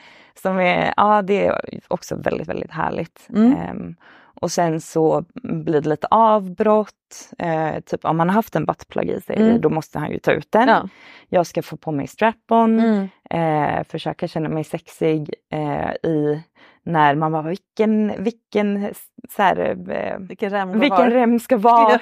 [0.42, 3.28] som är, ja det är också väldigt, väldigt härligt.
[3.34, 3.96] Mm.
[4.38, 6.94] Ehm, och sen så blir det lite avbrott.
[7.38, 9.60] Eh, typ om man har haft en buttplug i sig, Mm.
[9.60, 10.68] då måste han ju ta ut den.
[10.68, 10.88] Ja.
[11.28, 13.08] Jag ska få på mig strap-on, Mm.
[13.30, 16.42] eh, försöka känna mig sexig eh, i
[16.84, 18.94] när man bara, vilken, vilken,
[19.36, 19.58] så här,
[19.90, 22.00] eh, Vilken rem går vilken rem ska vara.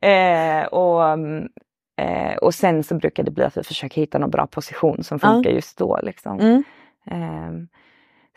[0.00, 0.08] Ja.
[0.08, 1.02] Eh, och,
[2.00, 5.18] eh, och sen så brukar det bli att vi försöker hitta någon bra position som
[5.22, 5.28] Ja.
[5.28, 5.98] funkar just då.
[6.02, 6.40] Liksom.
[6.40, 7.68] Mm.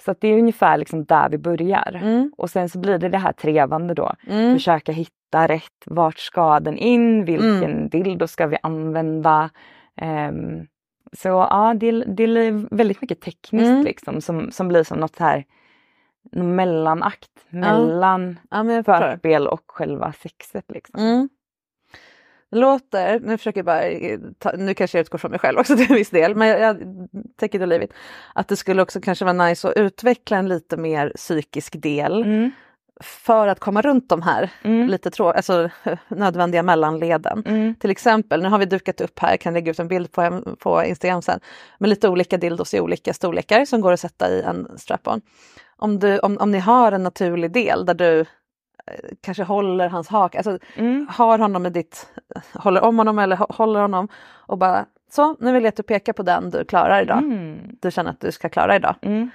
[0.06, 2.00] Så det är ungefär liksom där vi börjar.
[2.02, 2.32] Mm.
[2.38, 4.14] Och sen så blir det det här trevande då.
[4.28, 4.56] Mm.
[4.56, 9.50] Försöka hitta rätt, vart ska den in, vilken dildo ska vi använda.
[9.96, 10.68] Ehm,
[11.14, 13.84] så ja, det, det är väldigt mycket tekniskt Mm.
[13.84, 15.46] liksom som, som blir som något här
[16.32, 18.84] mellanakt mellan Ja, förstår.
[18.84, 20.66] förspel och själva sexet.
[20.72, 21.02] Liksom.
[22.52, 25.76] Låter, nu försöker jag bara, eh, ta, nu kanske jag utgår från mig själv också
[25.78, 26.78] till en viss del, men jag, jag
[27.40, 27.94] take it or leave it.
[28.36, 32.24] Att det skulle också kanske vara nice att utveckla en lite mer psykisk del.
[32.24, 32.52] Mm.
[33.04, 34.88] för att komma runt de här Mm.
[34.88, 35.70] lite trå- alltså,
[36.08, 37.44] nödvändiga mellanleden.
[37.46, 37.76] Mm.
[37.76, 40.42] Till exempel, nu har vi dukat upp här, jag kan lägga ut en bild på,
[40.60, 41.40] på Instagram sen,
[41.80, 45.22] med lite olika dildos i olika storlekar som går att sätta i en strap-on.
[45.78, 48.26] Om, du, om, om ni har en naturlig del där du
[49.22, 51.08] kanske håller hans hak, alltså Mm.
[51.10, 52.08] har honom med ditt,
[52.54, 55.84] håller om honom eller hå- håller honom och bara så, nu vill jag att du
[55.84, 57.18] pekar på den du klarar idag.
[57.18, 57.58] Mm.
[57.82, 58.96] Du känner att du ska klara idag.
[59.02, 59.30] Mm.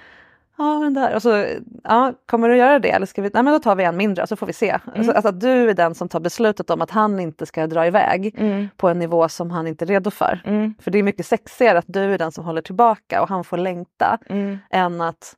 [0.59, 1.15] Ja, men där.
[1.15, 1.45] Och så,
[1.83, 4.27] ja, kommer du göra det eller ska vi, nej men då tar vi en mindre
[4.27, 4.77] så får vi se.
[4.95, 7.87] Alltså, alltså att du är den som tar beslutet om att han inte ska dra
[7.87, 8.67] iväg Mm.
[8.77, 10.41] på en nivå som han inte är redo för.
[10.45, 10.73] Mm.
[10.79, 13.57] För det är mycket sexigare att du är den som håller tillbaka och han får
[13.57, 14.57] längta Mm.
[14.69, 15.33] än att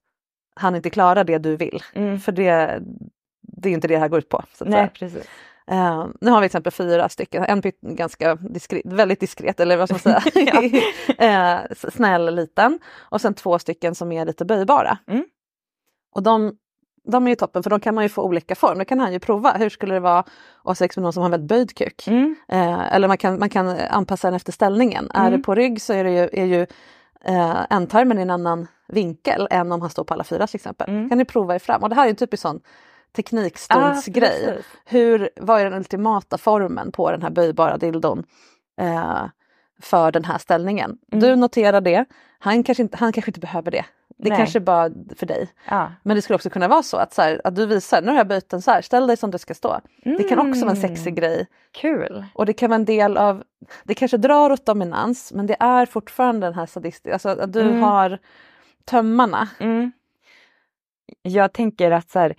[0.55, 1.79] han inte klarar det du vill.
[1.93, 2.19] Mm.
[2.19, 2.79] För det,
[3.61, 4.43] det är inte det det här går ut på.
[4.53, 5.23] Så Nej, precis.
[5.71, 9.89] Eh, nu har vi till exempel fyra stycken, en ganska diskret, väldigt diskret eller vad
[9.89, 10.81] ska man säga,
[11.69, 14.97] s- snäll liten och sen två stycken som är lite böjbara.
[15.07, 15.23] Mm.
[16.15, 16.53] Och de,
[17.11, 18.77] de är ju toppen för de kan man ju få olika form.
[18.77, 20.27] Då kan han ju prova, hur skulle det vara att
[20.63, 22.07] ha sex med någon som har en väldigt böjd kuk?
[22.07, 22.35] Mm.
[22.47, 25.11] Eh, eller man kan, man kan anpassa den efter ställningen.
[25.13, 25.31] Är Mm.
[25.39, 26.61] det på rygg så är, det ju, är ju
[27.25, 30.89] eh, ändtarmen i en annan vinkel än om han står på alla fyra till exempel.
[30.89, 31.09] Mm.
[31.09, 32.59] kan ni prova er fram och det här är en typisk sån
[33.15, 34.57] teknikstundsgrej.
[34.59, 34.61] Ah.
[34.85, 38.23] Hur, vad är den ultimata formen på den här böjbara dildon
[38.81, 39.25] eh,
[39.81, 40.97] för den här ställningen?
[41.11, 41.21] Mm.
[41.23, 42.05] Du noterar det,
[42.39, 43.85] han kanske inte, han kanske inte behöver det.
[44.17, 44.37] Det Nej.
[44.37, 45.49] kanske bara för dig.
[45.69, 45.91] Ja.
[46.03, 48.17] Men det skulle också kunna vara så att, så här, att du visar, nu har
[48.17, 49.79] jag böjt den så här, ställ dig som det ska stå.
[50.03, 50.89] Det kan också vara en Mm.
[50.95, 51.47] sexig grej.
[51.71, 52.25] Kul.
[52.33, 53.43] Och det kan vara en del av,
[53.83, 57.61] det kanske drar åt dominans men det är fortfarande den här sadistiska, alltså att du
[57.61, 57.81] Mm.
[57.81, 58.19] har
[58.85, 59.49] tömmarna.
[59.59, 59.91] Mm.
[61.21, 62.35] Jag tänker att så här,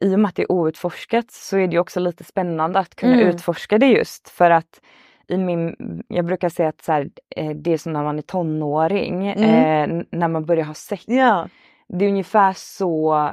[0.00, 3.14] i och med att det är outforskat så är det också lite spännande att kunna
[3.14, 3.28] Mm.
[3.28, 4.80] utforska det just för att
[5.28, 5.76] i min,
[6.08, 10.00] jag brukar säga att så här, eh, det är som när man är tonåring, Mm.
[10.00, 11.04] eh, när man börjar ha sex.
[11.06, 11.48] Ja.
[11.88, 13.30] Det är ungefär så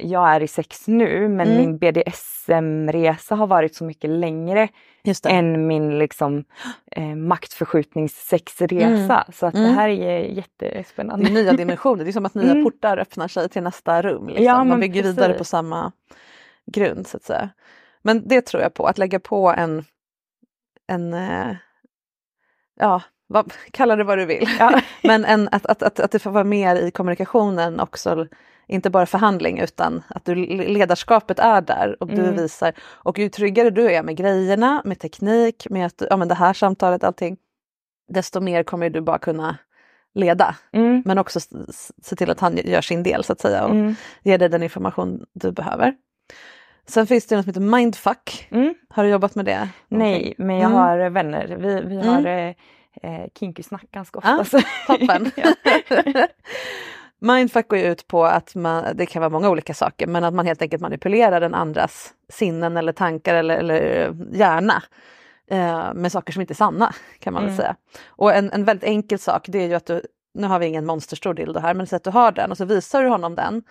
[0.00, 1.58] jag är i sex nu men Mm.
[1.58, 4.68] min BDSM-resa har varit så mycket längre
[5.04, 5.26] det.
[5.26, 6.44] än min liksom,
[6.92, 9.24] eh, maktförskjutningssexresa.
[9.32, 9.66] Så att Mm.
[9.68, 11.28] det här är Det jättespännande.
[11.28, 12.64] är nya dimensioner, det är som att nya Mm.
[12.64, 14.26] portar öppnar sig till nästa rum.
[14.26, 14.44] Liksom.
[14.44, 15.38] Ja, Man bygger vidare precis.
[15.38, 15.92] på samma
[16.72, 17.48] grund så att säga.
[18.02, 19.84] Men det tror jag på, att lägga på en,
[20.88, 21.56] en eh,
[22.80, 24.48] ja, vad, kalla det vad du vill.
[24.58, 24.80] Ja.
[25.02, 28.26] Men en, att, att, att, att det får vara mer i kommunikationen också,
[28.68, 32.36] inte bara förhandling utan att du, ledarskapet är där och du Mm.
[32.36, 32.72] visar.
[32.80, 36.52] Och ju tryggare du är med grejerna, med teknik, med att, ja, men det här
[36.52, 37.36] samtalet, allting,
[38.08, 39.56] desto mer kommer du bara kunna
[40.14, 40.56] leda.
[40.72, 41.02] Mm.
[41.06, 41.40] Men också
[42.02, 43.94] se till att han gör sin del så att säga och Mm.
[44.22, 45.94] ger dig den information du behöver.
[46.88, 48.48] Sen finns det något som heter mindfuck.
[48.50, 48.74] Mm.
[48.88, 49.68] Har du jobbat med det?
[49.88, 50.78] Nej, men jag Mm.
[50.78, 51.56] har vänner.
[51.60, 52.06] Vi, vi Mm.
[52.06, 52.48] har eh,
[53.02, 54.30] eh, kinky snack ganska ofta.
[54.38, 55.30] Ja, så- Toppen!
[57.20, 60.34] Mindfuck går ju ut på att man, det kan vara många olika saker, men att
[60.34, 64.82] man helt enkelt manipulerar den andras sinnen eller tankar eller, eller hjärna
[65.50, 67.56] eh, med saker som inte är sanna kan man Mm.
[67.56, 67.76] säga.
[68.06, 70.02] Och en, en väldigt enkel sak det är ju att du,
[70.34, 72.64] nu har vi ingen monsterstor dildo här, men så att du har den och så
[72.64, 73.62] visar du honom den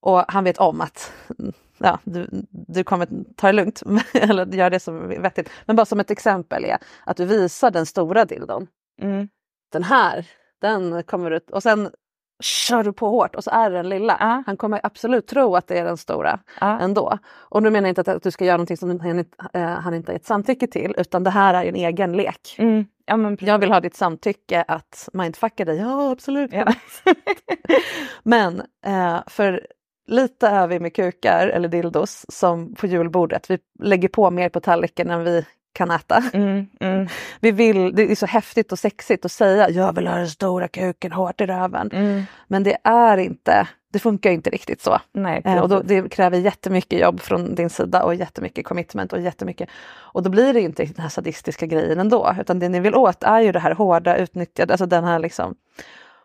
[0.00, 1.12] och han vet om att
[1.78, 3.82] ja, du, du kommer ta det lugnt
[4.14, 5.50] eller göra det som är vettigt.
[5.66, 8.66] Men bara som ett exempel är att du visar den stora dildon
[9.02, 9.28] Mm.
[9.72, 10.26] den här,
[10.60, 11.90] den kommer ut och sen
[12.40, 14.16] kör du på hårt och så är det den lilla.
[14.20, 14.42] Ja.
[14.46, 16.78] Han kommer absolut tro att det är den stora Ja.
[16.80, 17.18] ändå.
[17.34, 19.62] Och nu menar jag inte att, att du ska göra någonting som han, inte- eh,
[19.62, 22.54] han inte har gett samtycke till utan det här är en egen lek.
[22.58, 22.84] Mm.
[23.06, 23.36] Ja.
[23.40, 25.76] Jag vill ha ditt samtycke att mindfucka dig.
[25.76, 26.52] Ja absolut.
[26.52, 26.72] Ja.
[28.22, 29.66] Men eh, för
[30.06, 33.50] lite är vi med kukar eller dildos som på julbordet.
[33.50, 35.46] Vi lägger på mer på tallriken än vi
[35.78, 36.22] kan äta.
[36.32, 36.66] Mm.
[36.80, 37.08] Mm.
[37.40, 40.68] Vi vill, det är så häftigt och sexigt att säga jag vill ha den stora
[40.68, 41.90] kuken hårt i röven.
[41.92, 42.22] Mm.
[42.48, 44.98] Men det är inte, det funkar inte riktigt så.
[45.12, 49.20] Nej, Eh, och då, det kräver jättemycket jobb från din sida och jättemycket commitment och
[49.20, 49.68] jättemycket.
[50.14, 52.34] Och då blir det inte den här sadistiska grejen ändå.
[52.40, 55.54] Utan det ni vill åt är ju det här hårda utnyttjade, alltså den här liksom.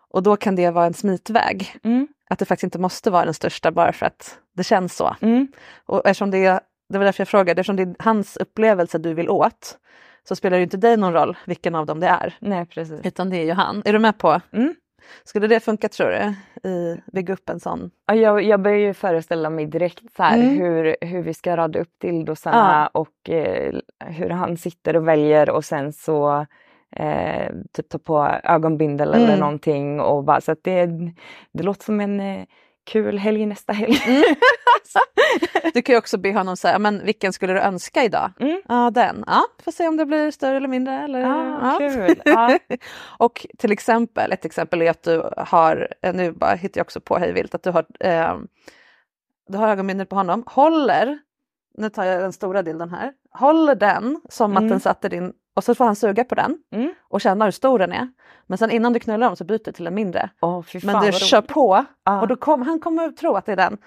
[0.10, 1.76] Och då kan det vara en smitväg.
[1.84, 2.08] Mm.
[2.30, 5.16] Att det faktiskt inte måste vara den största bara för att det känns så.
[5.22, 5.48] Mm.
[5.86, 9.14] Och eftersom det, är- det var därför jag frågade, eftersom det är hans upplevelse du
[9.14, 9.78] vill åt
[10.28, 12.34] så spelar det inte dig någon roll vilken av dem det är.
[12.40, 13.06] Nej, precis.
[13.06, 13.82] Utan det är ju han.
[13.86, 14.42] Är du med på?
[14.52, 14.76] Mm.
[15.24, 16.34] Skulle det funka tror du?
[16.70, 17.92] I bygga upp en sån?
[18.06, 20.58] Ja, jag, jag börjar ju föreställa mig direkt så här, Mm.
[20.60, 23.74] hur, hur vi ska rada upp dildosarna och eh,
[24.06, 26.46] hur han sitter och väljer och sen så
[26.96, 29.40] eh, typ ta på ögonbindel eller Mm.
[29.40, 30.00] någonting.
[30.00, 30.86] Och bara, så att det,
[31.54, 32.44] det låter som en eh,
[32.84, 34.02] kul helg nästa helg.
[34.08, 34.24] Mm.
[35.74, 38.32] Du kan ju också be honom säga, men vilken skulle du önska idag?
[38.40, 38.62] Mm.
[38.68, 39.24] Ja, den.
[39.28, 40.94] Ja, får se om det blir större eller mindre.
[41.04, 41.78] Eller, Ah, ja.
[41.90, 42.22] kul.
[42.26, 42.60] Ja.
[43.18, 47.18] och till exempel, ett exempel är att du har, nu bara hittar jag också på
[47.18, 48.38] hej vilt, att du har eh,
[49.48, 51.18] du har ögonbindeln på honom, håller,
[51.78, 54.64] nu tar jag den stora bilden här, håller den som Mm.
[54.64, 56.94] att den satte din och så får han suga på den Mm.
[57.10, 58.08] och känna hur stor den är.
[58.48, 60.30] Men sen innan du knullar dem så byter du till en mindre.
[60.68, 61.50] Fy fan Men du kör roligt.
[61.54, 62.22] på Ja.
[62.22, 63.78] och då kom, han kommer att tro att det är den.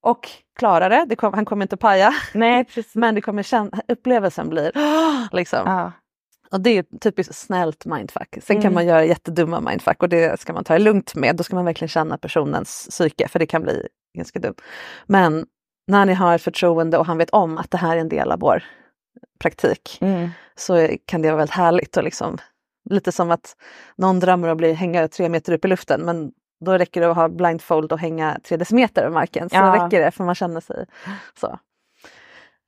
[0.00, 2.94] Och klarar det, det kom, han kommer inte paja, Nej, precis.
[2.94, 4.72] men det kommer känna, upplevelsen blir
[5.32, 5.60] liksom.
[5.66, 5.92] Ja.
[6.50, 8.28] Och det är ett typiskt snällt mindfuck.
[8.42, 8.74] Sen kan Mm.
[8.74, 11.36] man göra jättedumma mindfuck och det ska man ta det lugnt med.
[11.36, 14.54] Då ska man verkligen känna personens psyke för det kan bli ganska dumt.
[15.06, 15.46] Men
[15.86, 18.40] när ni har förtroende och han vet om att det här är en del av
[18.40, 18.62] vår
[19.38, 20.28] praktik Mm.
[20.56, 22.38] så kan det vara väldigt härligt och liksom
[22.90, 23.56] lite som att
[23.96, 26.32] någon drömmer om att bli, hänga tre meter upp i luften men
[26.64, 29.50] då räcker det att ha blindfold och hänga tre decimeter över marken.
[29.50, 29.84] Så Ja.
[29.86, 30.86] räcker det för man känner sig
[31.40, 31.58] så.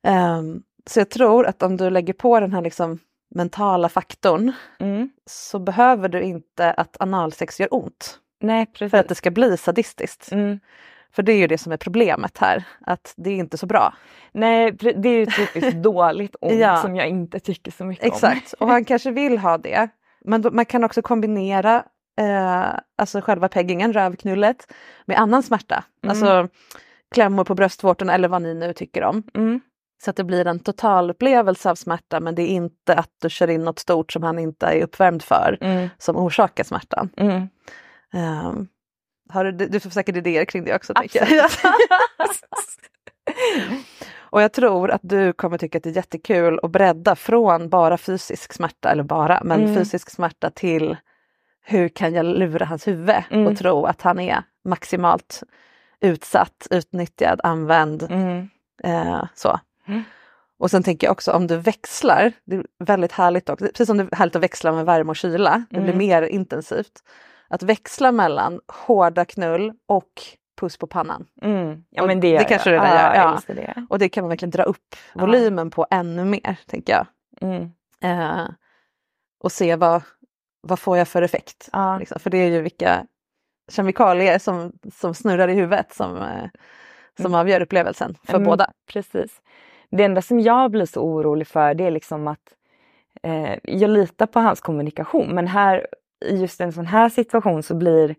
[0.03, 2.99] Ehm, så jag tror att om du lägger på den här liksom
[3.35, 5.09] mentala faktorn Mm.
[5.25, 10.31] så behöver du inte att analsex gör ont Nej, för att det ska bli sadistiskt.
[10.31, 10.59] Mm.
[11.17, 13.93] För det är ju det som är problemet här, att det är inte så bra.
[14.31, 16.77] Nej, det är ju typiskt dåligt ont Ja.
[16.77, 18.11] som jag inte tycker så mycket om.
[18.13, 19.89] Exakt, och han kanske vill ha det.
[20.25, 21.83] Men då, man kan också kombinera
[22.19, 22.65] eh,
[22.97, 24.73] alltså själva peggingen, rövknullet,
[25.05, 25.83] med annan smärta.
[26.03, 26.09] Mm.
[26.11, 26.47] Alltså
[27.15, 29.23] klämmor på bröstvårtorna eller vad ni nu tycker om.
[29.35, 29.61] Mm.
[30.03, 33.29] Så att det blir en total upplevelse av smärta men det är inte att du
[33.29, 35.89] kör in något stort som han inte är uppvärmd för Mm.
[35.97, 37.09] som orsakar smärtan.
[37.17, 37.47] Mm.
[39.29, 40.93] Har du, du får säkert idéer kring det också.
[41.11, 41.27] Jag.
[44.19, 47.97] och jag tror att du kommer tycka att det är jättekul att bredda från bara
[47.97, 49.75] fysisk smärta, eller bara, men Mm.
[49.75, 50.97] fysisk smärta till
[51.65, 53.47] hur kan jag lura hans huvud Mm.
[53.47, 55.43] och tro att han är maximalt
[56.01, 58.03] utsatt, utnyttjad, använd.
[58.03, 58.49] Mm.
[58.83, 59.59] Eh, så.
[59.87, 60.03] Mm.
[60.59, 63.97] Och sen tänker jag också om du växlar, det är väldigt härligt också, precis som
[63.97, 65.97] det är härligt att växla med värme och kyla, det blir Mm.
[65.97, 67.03] mer intensivt.
[67.49, 70.11] Att växla mellan hårda knull och
[70.59, 71.25] puss på pannan.
[71.41, 71.83] Mm.
[71.89, 73.41] Ja men det, det kanske redan gör, ja.
[73.47, 73.85] det.
[73.89, 77.07] Och det kan man verkligen dra upp volymen på ännu mer, tänker jag.
[77.41, 77.71] Mm.
[78.01, 78.47] Eh,
[79.43, 80.01] och se vad,
[80.61, 81.69] vad får jag för effekt.
[81.99, 82.19] Liksom.
[82.19, 83.05] För det är ju vilka
[83.71, 86.49] kemikalier som, som snurrar i huvudet som, eh,
[87.21, 88.71] som avgör upplevelsen för Mm, båda.
[88.87, 89.41] Precis.
[89.89, 92.53] Det enda som jag blir så orolig för det är liksom att
[93.23, 95.87] eh, jag litar på hans kommunikation men här
[96.25, 98.15] i just en sån här situation så blir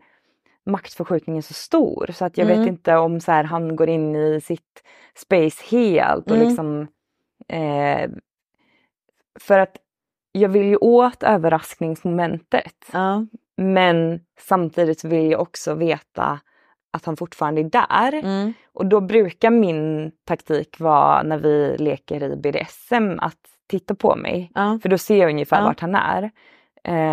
[0.67, 2.59] maktförskjutningen så stor så att jag Mm.
[2.61, 4.83] vet inte om så här, han går in i sitt
[5.17, 6.49] space helt och Mm.
[6.49, 6.87] liksom
[7.49, 8.11] eh,
[9.41, 9.77] för att
[10.33, 13.27] jag vill ju åt överraskningsmomentet Ja.
[13.57, 16.41] men samtidigt vill jag också veta
[16.93, 18.13] att han fortfarande är där.
[18.13, 18.53] Mm.
[18.73, 23.37] Och då brukar min taktik vara när vi leker i BDSM att
[23.69, 24.51] titta på mig.
[24.55, 24.79] Ja.
[24.83, 25.65] För då ser jag ungefär Ja.
[25.65, 26.31] vart han är.
[26.85, 27.13] Eh,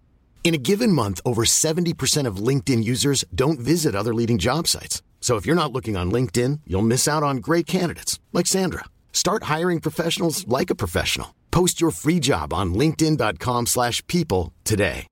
[0.43, 5.01] In a given month, over 70% of LinkedIn users don't visit other leading job sites.
[5.21, 8.85] So if you're not looking on LinkedIn, you'll miss out on great candidates like Sandra.
[9.13, 11.27] Start hiring professionals like a professional.
[11.51, 15.05] Post your free job on linkedin.com/people slash people today.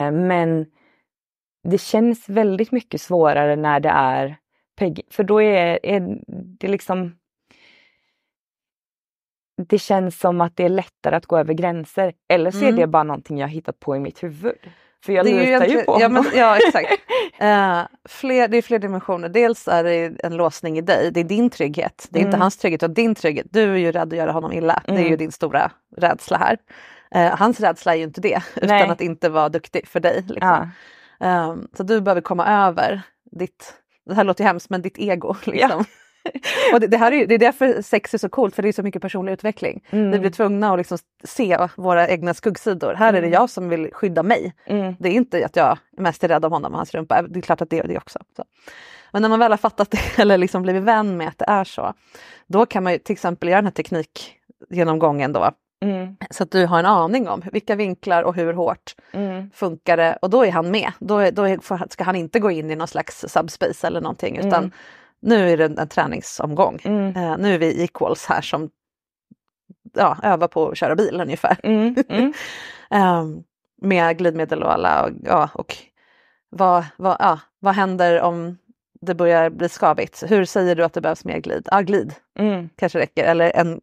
[0.00, 0.66] Eh, Men
[1.68, 4.36] det känns väldigt mycket svårare när det är
[4.78, 5.00] PEG.
[5.10, 6.18] För då är, är
[6.60, 7.12] det liksom...
[9.68, 12.12] Det känns som att det är lättare att gå över gränser.
[12.28, 12.76] Eller så är Mm.
[12.76, 14.54] det bara någonting jag har hittat på i mitt huvud.
[15.04, 15.30] För jag är
[15.66, 16.88] ju ju på ja, men, ja exakt.
[17.40, 19.28] Eh, fler, det är fler dimensioner.
[19.28, 22.06] Dels är det en låsning i dig, det är din trygghet.
[22.10, 22.40] Det är inte Mm.
[22.40, 23.46] hans trygghet utan din trygghet.
[23.50, 24.82] Du är ju rädd att göra honom illa.
[24.86, 25.18] Det är ju Mm.
[25.18, 26.58] din stora rädsla här.
[27.14, 28.88] Eh, hans rädsla är ju inte det, utan Nej.
[28.88, 30.24] att inte vara duktig för dig.
[30.28, 30.68] Liksom.
[31.20, 31.26] Ja.
[31.26, 33.00] Eh, så du behöver komma över
[33.32, 33.74] ditt,
[34.06, 35.34] det här låter ju hemskt, men ditt ego.
[35.44, 35.84] Liksom.
[36.72, 38.72] Och det, det, här är, det är därför sex är så coolt, för det är
[38.72, 39.84] så mycket personlig utveckling.
[39.90, 40.10] Mm.
[40.10, 42.94] Vi blir tvungna att liksom se våra egna skuggsidor.
[42.94, 44.54] Här är det jag som vill skydda mig.
[44.66, 44.94] Mm.
[44.98, 47.22] Det är inte att jag mest är rädd om honom och hans rumpa.
[47.22, 48.18] Det är klart att det är det också.
[48.36, 48.44] Så.
[49.12, 51.64] Men när man väl har fattat det eller liksom blivit vän med att det är
[51.64, 51.94] så.
[52.46, 55.50] Då kan man ju till exempel göra den här teknikgenomgången då.
[55.80, 56.16] Mm.
[56.30, 59.50] Så att du har en aning om vilka vinklar och hur hårt Mm.
[59.54, 60.18] funkar det.
[60.22, 60.92] Och då är han med.
[60.98, 64.36] Då, är, då är, ska han inte gå in i någon slags subspace eller någonting.
[64.36, 64.70] Utan Mm.
[65.20, 66.78] Nu är det en, träningsomgång.
[66.84, 67.16] Mm.
[67.16, 68.70] Eh, nu är vi equals här som
[69.94, 71.56] ja, övar på att köra bil ungefär.
[71.62, 71.96] Mm.
[72.08, 72.32] Mm.
[72.90, 73.42] Ehm,
[73.82, 75.04] med glidmedel och alla.
[75.04, 75.76] Och, ja, och
[76.50, 78.58] vad, vad, ja, vad händer om
[79.00, 80.24] det börjar bli skavigt?
[80.28, 81.68] Hur säger du att det behövs mer glid?
[81.70, 82.68] Ja, glid Mm.
[82.76, 83.24] kanske räcker.
[83.24, 83.80] Eller en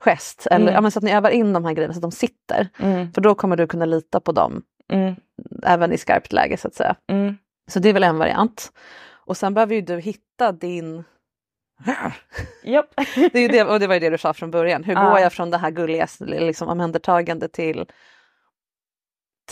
[0.00, 0.46] gest.
[0.50, 0.74] Eller, Mm.
[0.74, 2.68] ja, men så att ni övar in de här grejerna så att de sitter.
[2.78, 3.12] Mm.
[3.12, 4.62] För då kommer du kunna lita på dem
[4.92, 5.14] Mm.
[5.62, 6.94] även i skarpt läge så att säga.
[7.08, 7.36] Mm.
[7.70, 8.72] Så det är väl en variant.
[9.28, 11.04] Och sen behöver ju du hitta din...
[12.62, 12.94] Japp.
[13.14, 14.84] Det, är ju det, och det var ju det du sa från början.
[14.84, 15.10] Hur Ja.
[15.10, 17.86] går jag från det här gulliga liksom, omhändertagande till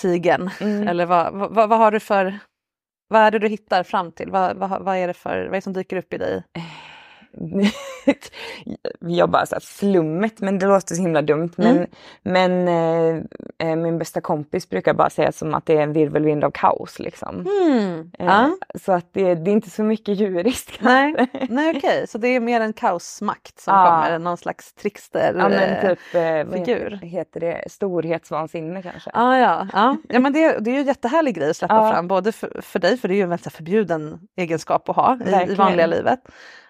[0.00, 0.50] tigen?
[0.60, 0.88] Mm.
[0.88, 2.38] Eller vad, vad, vad har du för...
[3.08, 4.30] Vad är det du hittar fram till?
[4.30, 6.42] Vad, vad, vad är det för, vad är det som dyker upp i dig?
[9.00, 11.50] jag bara så här, flummet, men det låter så himla dumt.
[11.56, 11.88] Men, Mm.
[12.22, 16.44] men eh, eh, min bästa kompis brukar bara säga som att det är en virvelvind
[16.44, 16.98] av kaos.
[16.98, 17.40] Liksom.
[17.40, 18.10] Mm.
[18.18, 18.50] Eh, Ja.
[18.80, 20.78] Så att det, det är inte så mycket djuriskt.
[20.78, 21.26] Kanske.
[21.48, 23.84] nej okej, så det är mer en kaosmakt som Ja.
[24.02, 26.90] kommer, någon slags trickster Ja men eh, typ, eh, vad figur.
[26.90, 29.10] heter, heter det, storhetsvansinne kanske.
[29.14, 29.96] Ah, ja, ja.
[30.08, 31.92] ja men det, det är ju en jättehärlig grej att släppa Ja.
[31.92, 35.18] fram, både för, för dig, för det är ju en väldigt förbjuden egenskap att ha
[35.46, 36.20] i, i vanliga livet.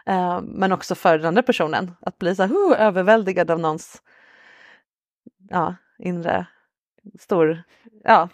[0.06, 4.02] Eh, men också för den andra personen, att bli så här, "Huh", överväldigad av någons
[5.50, 6.46] ja, inre
[7.18, 7.62] stor...
[8.04, 8.28] Ja,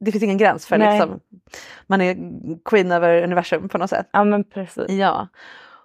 [0.00, 0.98] det finns ingen gräns för Nej.
[0.98, 1.20] liksom.
[1.86, 2.16] Man är
[2.64, 4.08] queen över universum på något sätt.
[4.12, 4.88] Ja men precis.
[4.88, 5.28] Ja,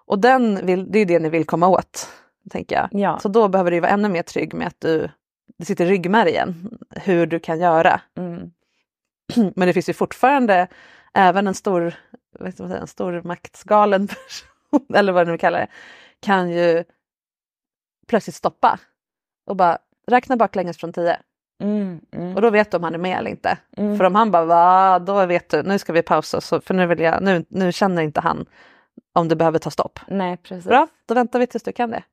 [0.06, 2.10] och den vill, det är ju det ni vill komma åt,
[2.50, 3.02] tänker jag.
[3.02, 3.20] Ja.
[3.20, 5.10] Så då behöver du vara ännu mer trygg med att du,
[5.58, 8.02] det sitter i ryggmärgen hur du kan göra.
[8.18, 8.52] Mm.
[9.56, 10.68] Men det finns ju fortfarande
[11.14, 11.94] även en stor,
[12.36, 14.50] ska man säga, en stor maktsgalen person,
[14.94, 15.68] eller vad du nu kallar det,
[16.20, 16.84] kan ju
[18.08, 18.80] plötsligt stoppa
[19.46, 19.78] och bara
[20.08, 21.18] räkna baklänges från tio.
[21.64, 22.02] Mm.
[22.12, 22.36] Mm.
[22.36, 23.58] Och då vet du om han är med eller inte.
[23.78, 23.98] Mm.
[23.98, 26.88] För om han bara, va, då vet du, nu ska vi pausa, så, för nu,
[26.88, 28.46] vill jag, nu, nu känner inte han
[29.14, 30.00] om du behöver ta stopp.
[30.08, 30.66] Nej precis.
[30.66, 32.04] Bra, då väntar vi tills du kan det.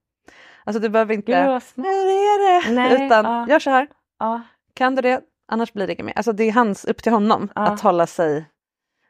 [0.64, 3.46] Alltså du behöver inte, Gud det är det, Nej, utan ja.
[3.48, 3.88] gör så här.
[4.18, 4.42] Ja.
[4.74, 6.16] Kan du det, annars blir det inget mer.
[6.16, 7.62] Alltså det är hans, upp till honom Ja.
[7.62, 8.44] att hålla sig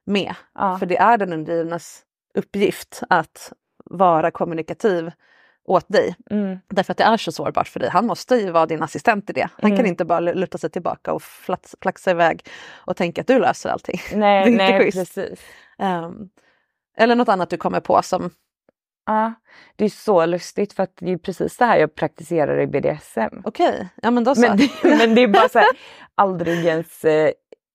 [0.05, 0.35] med.
[0.79, 2.03] För det är den undergivnas
[2.37, 3.53] uppgift att
[3.85, 5.11] vara kommunikativ
[5.65, 6.17] åt dig.
[6.31, 6.59] Mm.
[6.69, 7.89] Därför att det är så sårbart för dig.
[7.91, 9.49] Han måste ju vara din assistent i det.
[9.63, 9.87] Han kan Mm.
[9.87, 12.43] inte bara luta sig tillbaka och flats, flaxa iväg
[12.75, 14.01] och tänka att du löser allting.
[14.15, 15.41] Nej, Det är inte nej precis.
[15.79, 16.29] Ehm,
[16.97, 18.31] eller något annat du kommer på som...
[19.07, 19.35] Ja,
[19.77, 23.41] det är så lustigt för att det är precis det här jag praktiserar i BDSM.
[23.45, 24.41] Okej, ja men då så.
[24.41, 24.59] Men,
[24.99, 25.69] men det är bara så här,
[26.15, 27.31] aldrig ens eh,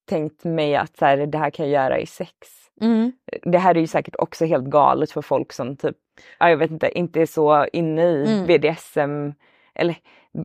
[0.08, 2.48] tänkt mig att så här, det här kan jag göra i sex.
[2.82, 3.12] Mm.
[3.42, 5.96] Det här är ju säkert också helt galet för folk som typ,
[6.38, 8.46] ja, jag vet inte, inte är så inne i Mm.
[8.46, 9.32] BDSM
[9.74, 9.96] eller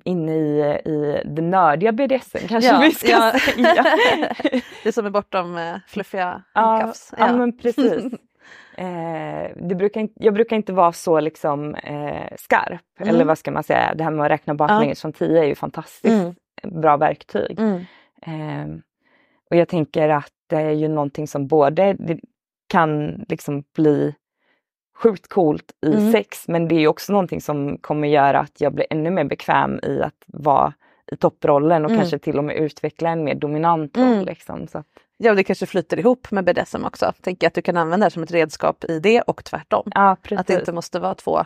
[0.03, 3.33] inne i, i det nördiga BDSM kanske Ja, vi ska ja.
[3.39, 3.85] säga.
[4.83, 7.13] det som är bortom eh, fluffiga Ja, handcuffs.
[7.17, 7.33] ja.
[7.37, 8.03] men precis.
[8.77, 12.81] Eh, det brukar, inte- jag brukar inte vara så liksom eh, skarp.
[12.99, 13.15] Mm.
[13.15, 15.55] Eller vad ska man säga, det här med att räkna baklänges från 10 är ju
[15.55, 16.05] fantastiskt
[16.63, 16.81] Mm.
[16.81, 17.59] bra verktyg.
[17.59, 17.75] Mm.
[18.21, 18.79] Eh,
[19.49, 21.97] och jag tänker att det är ju någonting som både
[22.69, 24.15] kan liksom bli
[24.97, 26.11] sjukt coolt i Mm.
[26.11, 29.23] sex men det är ju också någonting som kommer göra att jag blir ännu mer
[29.23, 30.73] bekväm i att vara
[31.11, 31.99] i topprollen och Mm.
[32.01, 34.05] kanske till och med utveckla en mer dominant roll.
[34.07, 34.25] Mm.
[34.25, 34.85] Liksom, så att,
[35.19, 37.13] Ja, och det kanske flyter ihop med BDSM också.
[37.21, 39.91] Tänker att du kan använda det som ett redskap i det och tvärtom.
[39.95, 40.39] ja, precis.
[40.39, 41.43] Att det inte måste vara två,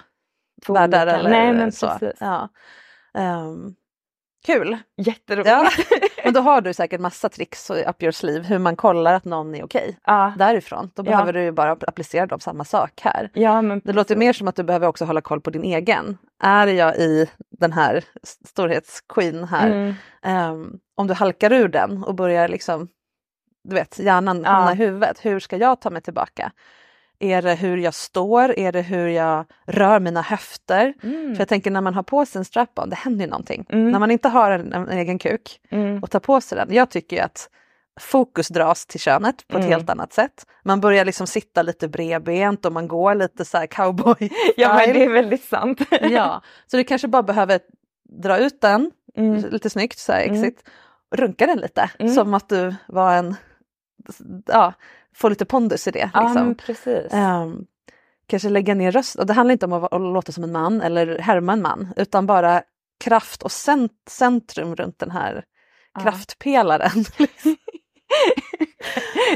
[0.65, 1.87] Två världar eller Nej, men så.
[1.87, 2.17] precis.
[2.19, 2.49] Ja.
[3.13, 3.75] Ehm,
[4.45, 4.77] kul!
[4.97, 5.49] Jätteroligt.
[5.49, 5.67] Ja.
[6.31, 9.55] Men då har du säkert massa tricks up your sleeve hur man kollar att någon
[9.55, 9.97] är okej.
[10.05, 10.33] Ja.
[10.37, 10.91] Därifrån.
[10.95, 11.03] Då Ja.
[11.03, 13.29] behöver du ju bara applicera dem samma sak här.
[13.33, 16.17] Ja, men Det låter mer som att du behöver också hålla koll på din egen.
[16.43, 17.29] Är jag i
[17.59, 18.03] den här
[18.47, 19.67] storhetsqueen här?
[19.71, 19.93] Mm.
[20.23, 22.87] Ehm, om du halkar ur den och börjar liksom,
[23.63, 24.49] du vet, hjärnan Ja.
[24.49, 25.25] hamnar i huvudet.
[25.25, 26.51] Hur ska jag ta mig tillbaka?
[27.21, 28.59] Är det hur jag står?
[28.59, 30.93] Är det hur jag rör mina höfter?
[31.03, 31.35] Mm.
[31.35, 33.65] För jag tänker när man har på sig en strap-on, det händer ju någonting.
[33.69, 33.91] Mm.
[33.91, 36.03] När man inte har en, en egen kuk Mm.
[36.03, 36.67] och tar på sig den.
[36.73, 37.49] Jag tycker att
[37.99, 39.71] fokus dras till könet på ett Mm.
[39.77, 40.45] helt annat sätt.
[40.63, 44.93] Man börjar liksom sitta lite bredbent och man går lite så här cowboy Ja, men
[44.93, 45.79] det är väldigt sant.
[46.01, 47.59] Ja, så du kanske bara behöver
[48.23, 49.49] dra ut den Mm.
[49.51, 50.43] lite snyggt, så här Mm.
[50.43, 50.69] exit,
[51.15, 53.35] runka den lite som att du var en,
[54.45, 54.73] ja,
[55.15, 56.09] få lite pondus i det.
[56.13, 56.45] Ja, Liksom.
[56.45, 57.13] men precis.
[57.13, 57.65] Ehm,
[58.27, 60.81] kanske lägga ner röst, och det handlar inte om att, att låta som en man
[60.81, 62.61] eller härma en man, utan bara
[63.03, 65.43] kraft och cent, centrum runt den här
[65.93, 66.01] Ja.
[66.01, 67.05] kraftpelaren.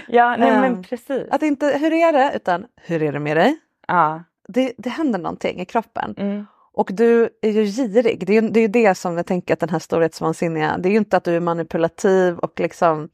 [0.08, 1.28] Ja, nej, Ehm, men precis.
[1.32, 3.58] Att inte hur är det, utan hur är det med dig?
[3.88, 4.24] Ja.
[4.48, 6.14] Det, det händer någonting i kroppen.
[6.18, 6.46] Mm.
[6.74, 8.28] Och du är ju girig.
[8.28, 10.92] Det är ju det, är det som jag tänker att den här storhetsvansinniga, det är
[10.92, 13.10] ju inte att du är manipulativ och liksom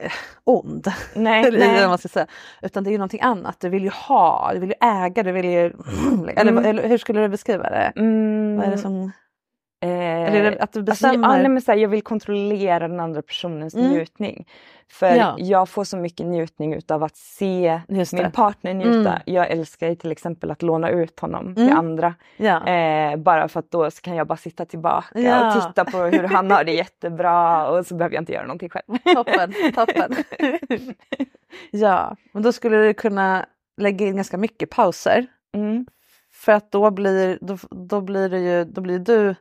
[0.44, 0.86] ond.
[1.14, 1.88] Nej, eller nej.
[1.88, 2.26] man ska säga.
[2.62, 3.60] Utan det är ju någonting annat.
[3.60, 5.72] Du vill ju ha, du vill ju äga, du vill ju...
[6.36, 6.64] Eller, Mm.
[6.64, 7.92] eller hur skulle du beskriva det?
[7.96, 8.56] Mm.
[8.56, 9.12] Vad är det som...
[9.82, 9.88] Eh,
[10.34, 11.48] Eller att du Alltså, ja, bestämmer?
[11.48, 13.90] men så här, jag vill kontrollera den andra personens Mm.
[13.90, 14.46] njutning.
[14.90, 15.34] För Ja.
[15.38, 19.10] jag får så mycket njutning utav att se min partner njuta.
[19.10, 19.20] Mm.
[19.24, 21.78] Jag älskar till exempel att låna ut honom till Mm.
[21.78, 22.14] andra.
[22.36, 22.66] Ja.
[22.66, 25.56] Eh, bara för att då kan jag bara sitta tillbaka Ja.
[25.56, 28.68] och titta på hur han har det jättebra och så behöver jag inte göra någonting
[28.68, 28.98] själv.
[29.14, 30.14] Toppen, toppen.
[31.70, 35.26] ja, men då skulle du kunna lägga in ganska mycket pauser.
[35.54, 35.86] Mm.
[36.32, 39.34] För att då blir, då, då blir, det ju, då blir du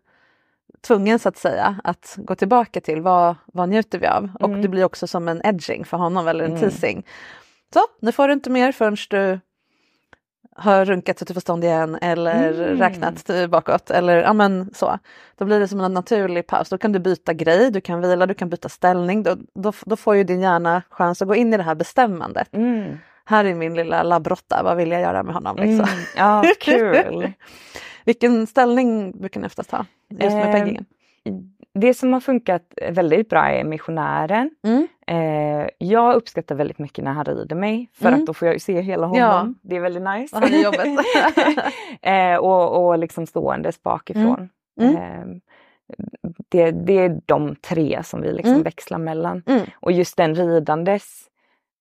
[0.87, 4.29] tvungen så att säga att gå tillbaka till vad, vad njuter vi av?
[4.39, 4.61] Och Mm.
[4.61, 6.61] det blir också som en edging för honom eller en Mm.
[6.61, 7.05] teasing.
[7.73, 9.39] Så, nu får du inte mer förrän du
[10.55, 12.77] har runkat så till förstånd igen eller Mm.
[12.79, 14.99] räknat bakåt eller ja men så.
[15.37, 16.69] Då blir det som en naturlig paus.
[16.69, 19.23] Då kan du byta grej, du kan vila, du kan byta ställning.
[19.23, 22.53] Då, då, då får ju din hjärna chans att gå in i det här bestämmandet.
[22.53, 22.97] Mm.
[23.25, 25.55] Här är min lilla labbrotta, vad vill jag göra med honom?
[25.57, 25.89] Liksom.
[25.89, 26.03] Mm.
[26.17, 27.31] Ja, kul.
[28.05, 29.85] Vilken ställning brukar ni oftast ha?
[30.09, 30.85] Just med Ehm, peggingen?
[31.73, 34.51] Det som har funkat väldigt bra är missionären.
[34.63, 34.87] Mm.
[35.07, 38.19] Eh, jag uppskattar väldigt mycket när han rider mig för Mm.
[38.19, 39.19] att då får jag se hela honom.
[39.19, 39.53] Ja.
[39.61, 40.37] Det är väldigt nice.
[40.37, 41.05] Och är jobbet.
[42.01, 44.49] eh, och, och liksom ståendes bakifrån.
[44.81, 44.95] Mm.
[44.95, 45.25] Eh,
[46.49, 48.63] det, det är de tre som vi liksom Mm.
[48.63, 49.43] växlar mellan.
[49.47, 49.61] Mm.
[49.79, 51.23] Och just den ridandes,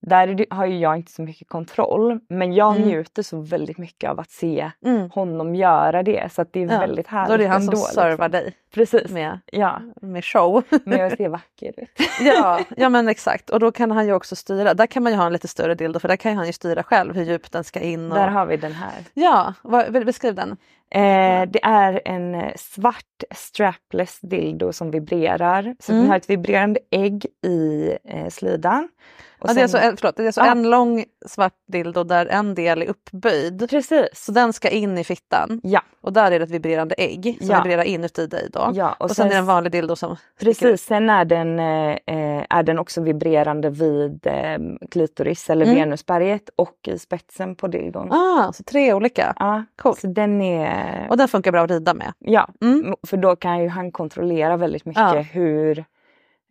[0.01, 2.21] där har ju jag inte så mycket kontroll.
[2.29, 2.89] Men jag Mm.
[2.89, 5.11] njuter så väldigt mycket av att se Mm.
[5.11, 6.33] honom göra det.
[6.33, 8.31] Så det är Ja, väldigt härligt Då är det han som servar liksom.
[8.31, 9.11] dig Precis.
[9.11, 10.63] med, Ja, med show.
[10.85, 11.89] med att se vacker ut.
[12.21, 14.75] ja, ja men exakt och då kan han ju också styra.
[14.75, 16.83] Där kan man ju ha en lite större dildo för där kan han ju styra
[16.83, 18.13] själv hur djupt den ska in.
[18.13, 18.19] Och...
[18.19, 18.93] Där har vi den här.
[19.15, 20.57] Ja, vad, beskriv den.
[20.91, 25.75] Eh, det är en svart strapless dildo som vibrerar.
[25.81, 26.03] Så Mm.
[26.03, 28.89] den har ett vibrerande ägg i eh, slidan.
[29.39, 30.51] Och Ja, det är sen- alltså, en, förlåt, det är alltså Ja.
[30.51, 33.71] en lång svart dildo där en del är uppböjd.
[33.71, 34.09] Precis.
[34.13, 37.51] Så den ska in i fittan Ja, och där är det ett vibrerande ägg som
[37.51, 37.63] Ja.
[37.63, 38.71] vibrerar inuti dig då.
[38.75, 38.97] ja.
[38.99, 40.17] Och, sen, är det en vanlig dildo som.
[40.41, 44.59] Precis, sen är den, eh, eh, är den också vibrerande vid eh,
[44.91, 45.77] klitoris eller Mm.
[45.79, 48.13] venusberget och i spetsen på dildon.
[48.13, 49.35] Ah, så tre olika.
[49.39, 49.99] Ja, coolt.
[50.01, 50.80] Så den är...
[51.09, 52.13] Och den funkar bra att rida med.
[52.19, 52.95] Ja, Mm.
[53.07, 55.21] för då kan ju han kontrollera väldigt mycket Ja.
[55.21, 55.79] hur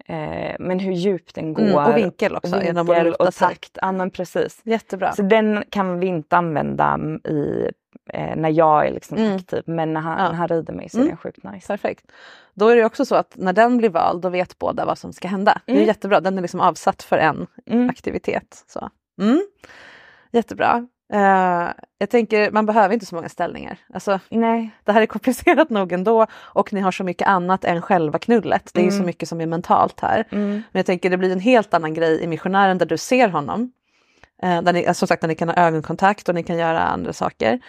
[0.06, 1.64] eh, men hur djupt den går.
[1.64, 3.78] Mm, och vinkel också, och, vinkel och takt.
[3.82, 4.62] Ja, men precis.
[4.64, 5.12] Jättebra.
[5.14, 7.00] Så den kan vi inte använda
[7.30, 7.70] i,
[8.14, 9.36] eh, när jag är liksom Mm.
[9.36, 10.30] aktiv men när han, Ja.
[10.30, 11.08] när han rider mig så Mm.
[11.08, 11.68] är den sjukt nice.
[11.68, 12.12] Perfekt.
[12.54, 15.14] Då är det också så att när den blir vald då vet båda vad som
[15.14, 15.62] ska hända.
[15.66, 15.88] Det är Mm.
[15.88, 17.90] jättebra, den är liksom avsatt för en Mm.
[17.90, 18.64] aktivitet.
[18.68, 18.90] Så.
[19.22, 19.42] Mm.
[20.32, 20.88] Jättebra.
[21.14, 23.78] Eh, jag tänker, man behöver inte så många ställningar.
[23.94, 24.70] Alltså, Nej.
[24.84, 28.70] det här är komplicerat nog ändå och ni har så mycket annat än själva knullet.
[28.74, 29.06] Det är ju så Mm.
[29.06, 30.26] mycket som är mentalt här.
[30.32, 30.48] Mm.
[30.50, 33.72] Men jag tänker det blir en helt annan grej i missionären där du ser honom.
[34.44, 37.14] Eh, där ni, som sagt, där ni kan ha ögonkontakt och ni kan göra andra
[37.14, 37.60] saker.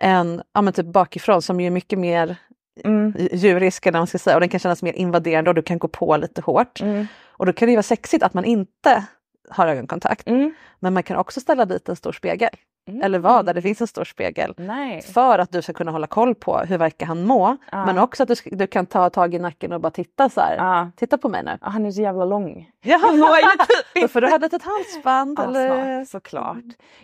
[0.00, 2.36] Än ja, men typ bakifrån som ju är mycket mer
[2.84, 3.14] Mm.
[3.32, 5.88] djurisk eller man ska säga och den kan kännas mer invaderande och du kan gå
[5.88, 6.80] på lite hårt.
[6.80, 7.06] Mm.
[7.30, 9.04] Och då kan det vara sexigt att man inte
[9.50, 10.28] har ögonkontakt.
[10.28, 10.54] Mm.
[10.78, 12.48] Men man kan också ställa dit en stor spegel.
[13.02, 14.54] Eller vara där det finns en stor spegel.
[14.56, 15.02] Nej.
[15.02, 17.56] För att du ska kunna hålla koll på hur verkar han må.
[17.72, 17.86] Ja.
[17.86, 20.56] Men också att du, du kan ta tag i nacken och bara titta så här.
[20.56, 20.90] Ja.
[20.96, 21.58] Titta på mig nu.
[21.60, 22.70] Ja, Han är så jävla lång.
[22.82, 25.38] Ja, var ju Då får du ha ett litet halsband.
[25.38, 26.04] Ja, eller...
[26.04, 26.56] såklart.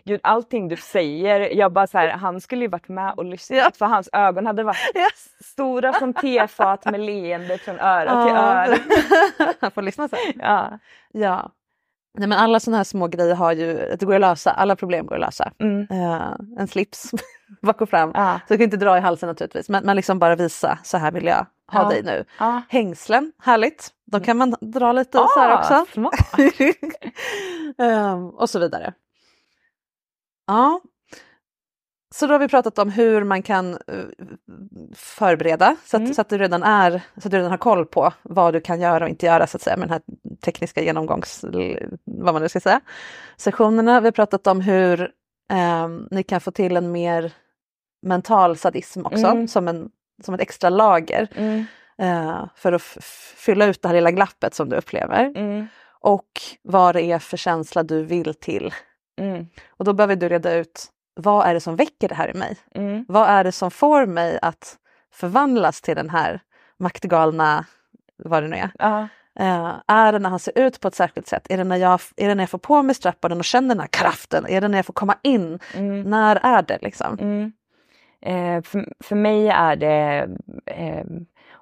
[0.04, 3.58] Gud, allting du säger, jag bara så här, han skulle ju varit med och lyssnat
[3.58, 3.70] Ja.
[3.78, 5.48] för hans ögon hade varit Yes.
[5.52, 8.66] stora som tefat med leende från öra till Ja.
[8.66, 8.76] öra.
[9.60, 10.18] Han får lyssna sen.
[10.34, 10.78] Ja.
[11.12, 11.50] Ja.
[12.18, 15.06] Nej, men alla sådana här små grejer har ju, det går att lösa, alla problem
[15.06, 15.52] går att lösa.
[15.58, 15.86] Mm.
[15.90, 17.10] Eh, en slips
[17.62, 18.10] bak och fram.
[18.14, 18.40] Ja.
[18.48, 21.10] Så du kan inte dra i halsen naturligtvis, men, men liksom bara visa, så här
[21.12, 21.88] vill jag ha Ja.
[21.88, 22.24] dig nu.
[22.38, 22.62] Ja.
[22.68, 23.90] Hängslen, härligt.
[24.06, 25.86] De kan man dra lite så här Ah, också.
[27.82, 28.92] Ehm, och så vidare.
[30.46, 30.80] Ja.
[32.18, 34.04] Så då har vi pratat om hur man kan eh,
[34.94, 36.14] förbereda så att, Mm.
[36.14, 38.80] så att du redan är, så att du redan har koll på vad du kan
[38.80, 40.02] göra och inte göra så att säga med den här
[40.44, 41.44] tekniska genomgångs,
[42.04, 42.80] vad man nu ska säga,
[43.36, 44.00] sessionerna.
[44.00, 45.10] Vi har pratat om hur
[45.52, 47.32] ehm, ni kan få till en mer
[48.02, 49.48] mental sadism också Mm.
[49.48, 49.90] som, en,
[50.22, 51.64] som ett extra lager Mm.
[51.98, 52.82] eh, för att
[53.36, 55.66] fylla ut det här lilla glappet som du upplever Mm.
[56.00, 56.28] och
[56.62, 58.74] vad det är för känsla du vill till.
[59.20, 59.46] Mm.
[59.68, 60.86] Och då behöver du reda ut
[61.16, 62.56] vad är det som väcker det här i mig?
[62.74, 63.04] Mm.
[63.08, 64.76] Vad är det som får mig att
[65.12, 66.40] förvandlas till den här
[66.78, 67.64] maktgalna,
[68.24, 68.70] vad det nu är.
[68.78, 69.08] Ja.
[69.38, 71.46] Eh, är det när han ser ut på ett särskilt sätt?
[71.50, 73.80] Är det när jag, är det när jag får på mig strappaden och känner den
[73.80, 74.46] här kraften?
[74.48, 75.58] Är det när jag får komma in?
[75.74, 76.02] Mm.
[76.02, 77.18] När är det liksom?
[77.20, 77.52] Mm.
[78.22, 80.28] Eh, för, för mig är det
[80.66, 81.04] eh,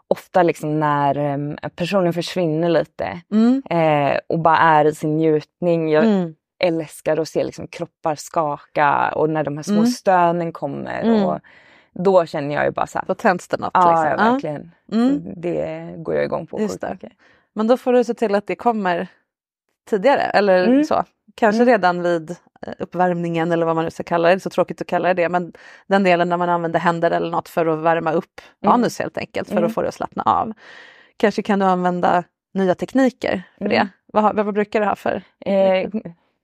[0.09, 3.62] ofta liksom när eh, personen försvinner lite Mm.
[3.70, 5.90] eh, och bara är i sin njutning.
[5.90, 6.34] Jag Mm.
[6.66, 9.86] Älskar att se liksom kroppar skaka och när de här små Mm.
[9.86, 11.02] stönen kommer.
[11.02, 11.24] Mm.
[11.24, 11.38] Och
[11.92, 13.70] då känner jag ju bara så här, Då tänds det något.
[13.74, 14.24] ja, liksom.
[14.26, 14.70] ja, verkligen.
[14.92, 15.22] Mm.
[15.36, 16.60] Det går jag igång på.
[16.60, 17.12] Just sjukt mycket.
[17.52, 19.06] Men då får du se till att det kommer
[19.90, 20.84] tidigare eller Mm.
[20.84, 21.04] så.
[21.34, 21.72] Kanske Mm.
[21.72, 22.30] redan vid
[22.66, 24.34] eh, uppvärmningen eller vad man nu ska kalla det.
[24.34, 25.28] Det är så tråkigt att kalla det det.
[25.28, 25.52] Men
[25.86, 28.72] den delen när man använder händer eller något för att värma upp Mm.
[28.74, 29.48] anus helt enkelt.
[29.50, 30.52] För att få det att slappna av.
[31.16, 33.88] Kanske kan du använda nya tekniker för det.
[34.06, 35.22] Vad, vad brukar du ha för?
[35.46, 35.88] Eh,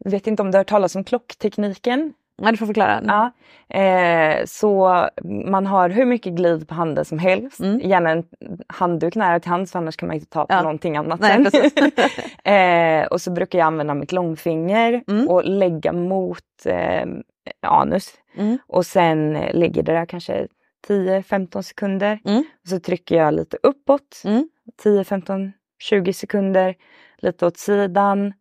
[0.04, 2.12] vet inte om du har hört talas om klocktekniken?
[2.42, 3.00] Nej, du får förklara.
[3.06, 3.30] Ja.
[3.78, 7.60] Eh, så man har hur mycket glid på handen som helst.
[7.60, 7.80] Mm.
[7.80, 8.24] Gärna en
[8.68, 10.62] handduk nära till hands för annars kan man inte ta på Ja.
[10.62, 11.46] någonting annat Nej,
[13.02, 15.28] eh, och så brukar jag använda mitt långfinger Mm.
[15.28, 17.06] och lägga mot eh,
[17.66, 18.14] anus.
[18.36, 18.58] Mm.
[18.66, 20.46] Och sen ligger det där kanske
[20.88, 22.18] 10-15 sekunder.
[22.24, 22.44] Mm.
[22.62, 24.22] Och så trycker jag lite uppåt.
[24.24, 24.48] Mm.
[24.82, 26.74] 10, 15, 20 sekunder.
[27.18, 28.32] Lite åt sidan,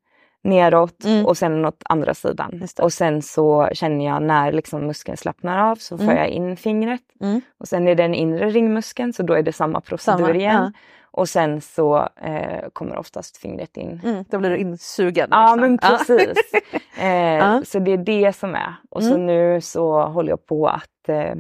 [0.44, 1.26] neråt Mm.
[1.26, 2.64] och sen åt andra sidan.
[2.82, 6.18] Och sen så känner jag när liksom muskeln slappnar av så får Mm.
[6.18, 7.02] jag in fingret.
[7.22, 7.42] Mm.
[7.58, 10.56] Och sen är det den inre ringmuskeln så då är det samma procedur Samma, igen.
[10.64, 10.72] ja.
[11.12, 14.02] Och sen så eh, kommer oftast fingret in.
[14.06, 15.28] Mm, då blir du insugen.
[15.32, 15.62] Ja liksom.
[15.62, 16.38] men precis.
[17.00, 17.62] eh.
[17.64, 18.76] Så det är det som är.
[18.90, 19.26] Och så Mm.
[19.26, 21.34] nu så håller jag på att eh,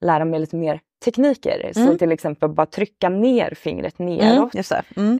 [0.00, 1.70] lära mig lite mer tekniker.
[1.74, 1.98] Så Mm.
[1.98, 4.52] till exempel bara trycka ner fingret Mm, neråt.
[4.52, 4.82] det.
[4.96, 5.18] Mm.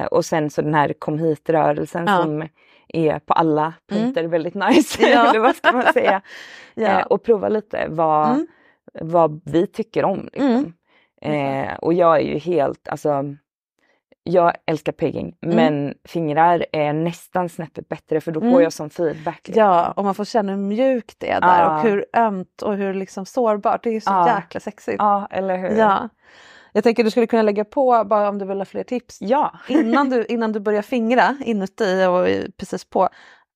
[0.00, 2.22] Eh, och sen så den här kom hit-rörelsen Ja.
[2.22, 2.48] som
[2.88, 5.02] är på alla punkter väldigt nice.
[5.10, 5.28] Ja.
[5.30, 6.22] Eller vad ska man säga?
[6.74, 7.00] Ja.
[7.00, 8.46] eh, och prova lite vad, Mm.
[9.00, 10.28] vad vi tycker om.
[10.32, 10.72] Liksom.
[11.22, 11.64] Mm.
[11.68, 13.24] Eh, och jag är ju helt, alltså
[14.24, 15.56] jag älskar pegging Mm.
[15.56, 18.62] men fingrar är nästan snäppet bättre för då får Mm.
[18.62, 19.40] jag som feedback.
[19.48, 19.64] liksom.
[19.64, 21.76] Ja, och man får känna hur mjukt det är där Ja.
[21.76, 23.82] och hur ömt och hur liksom sårbart.
[23.84, 24.36] Det är så Ja.
[24.36, 24.96] jäkla sexigt.
[24.98, 25.76] Ja, eller hur?
[25.76, 26.08] Ja.
[26.76, 29.58] Jag tänker du skulle kunna lägga på, bara om du vill ha fler tips, Ja.
[29.68, 33.08] innan, du, innan du börjar fingra inuti och precis på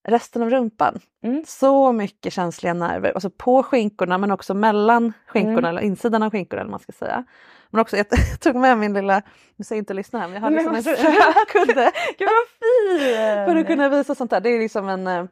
[0.09, 1.01] resten av rumpan.
[1.25, 1.45] Mm.
[1.47, 5.65] Så mycket känsliga nerver, alltså på skinkorna men också mellan skinkorna, Mm.
[5.65, 7.25] eller insidan av skinkorna eller man ska säga.
[7.71, 8.07] Men också, jag
[8.41, 9.23] tog med min lilla,
[9.57, 10.83] nu säger inte lyssna här, men jag har liksom en
[11.53, 12.99] kudde Gud vad fin!
[13.47, 14.41] för att kunna visa sånt där.
[14.41, 15.25] Det är liksom en, eh,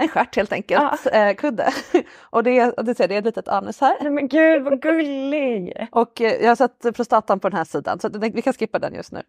[0.00, 1.72] en stjärt helt enkelt, eh, kudde.
[2.20, 3.96] Och det är, det, ser, det är ett litet anus här.
[4.00, 5.88] Nej men gud vad gullig!
[5.92, 8.94] Och eh, jag har satt prostatan på den här sidan så vi kan skippa den
[8.94, 9.22] just nu.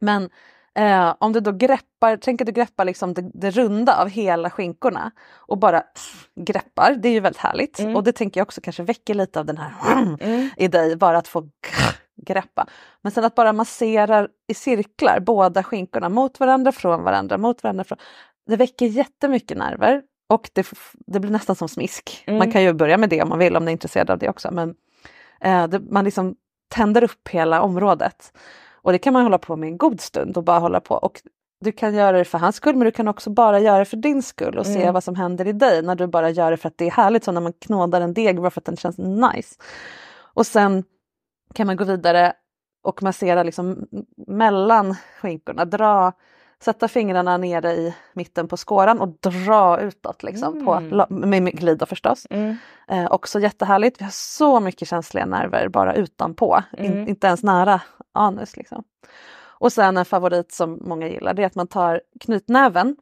[0.00, 0.30] Men
[0.74, 4.50] eh, om du då greppar, tänk att du greppar liksom det, det runda av hela
[4.50, 5.82] skinkorna och bara
[6.40, 7.78] greppar, det är ju väldigt härligt.
[7.78, 7.96] Mm.
[7.96, 10.50] Och det tänker jag också kanske väcker lite av den här Mm.
[10.56, 11.48] i dig, bara att få
[12.22, 12.66] greppa.
[13.02, 17.84] Men sen att bara massera i cirklar båda skinkorna mot varandra, från varandra, mot varandra.
[17.84, 17.98] Från.
[18.48, 20.66] Det väcker jättemycket nerver och det,
[21.06, 22.24] det blir nästan som smisk.
[22.26, 22.38] Mm.
[22.38, 24.28] Man kan ju börja med det om man vill, om man är intresserad av det
[24.28, 24.50] också.
[24.52, 24.74] Men
[25.40, 26.36] eh, det, man liksom
[26.68, 28.32] tänder upp hela området.
[28.82, 30.94] Och det kan man hålla på med en god stund och bara hålla på.
[30.94, 31.20] Och
[31.60, 33.96] du kan göra det för hans skull men du kan också bara göra det för
[33.96, 34.94] din skull och se Mm.
[34.94, 37.24] vad som händer i dig när du bara gör det för att det är härligt,
[37.24, 39.54] som när man knådar en deg bara för att den känns nice.
[40.34, 40.84] Och sen
[41.54, 42.32] kan man gå vidare
[42.82, 43.86] och massera liksom
[44.26, 46.12] mellan skinkorna, dra
[46.64, 51.78] sätta fingrarna nere i mitten på skåran och dra utåt liksom, på, med, med glid
[51.78, 52.26] då förstås.
[52.88, 54.00] Eh, också jättehärligt.
[54.00, 57.80] Vi har så mycket känsliga nerver bara utanpå, In, inte ens nära
[58.14, 58.56] anus.
[58.56, 58.84] Liksom.
[59.60, 62.96] Och sen en favorit som många gillar det är att man tar knytnäven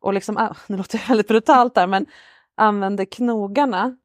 [0.00, 2.06] och liksom, ah, nu låter det väldigt brutalt där men
[2.56, 3.96] använder knogarna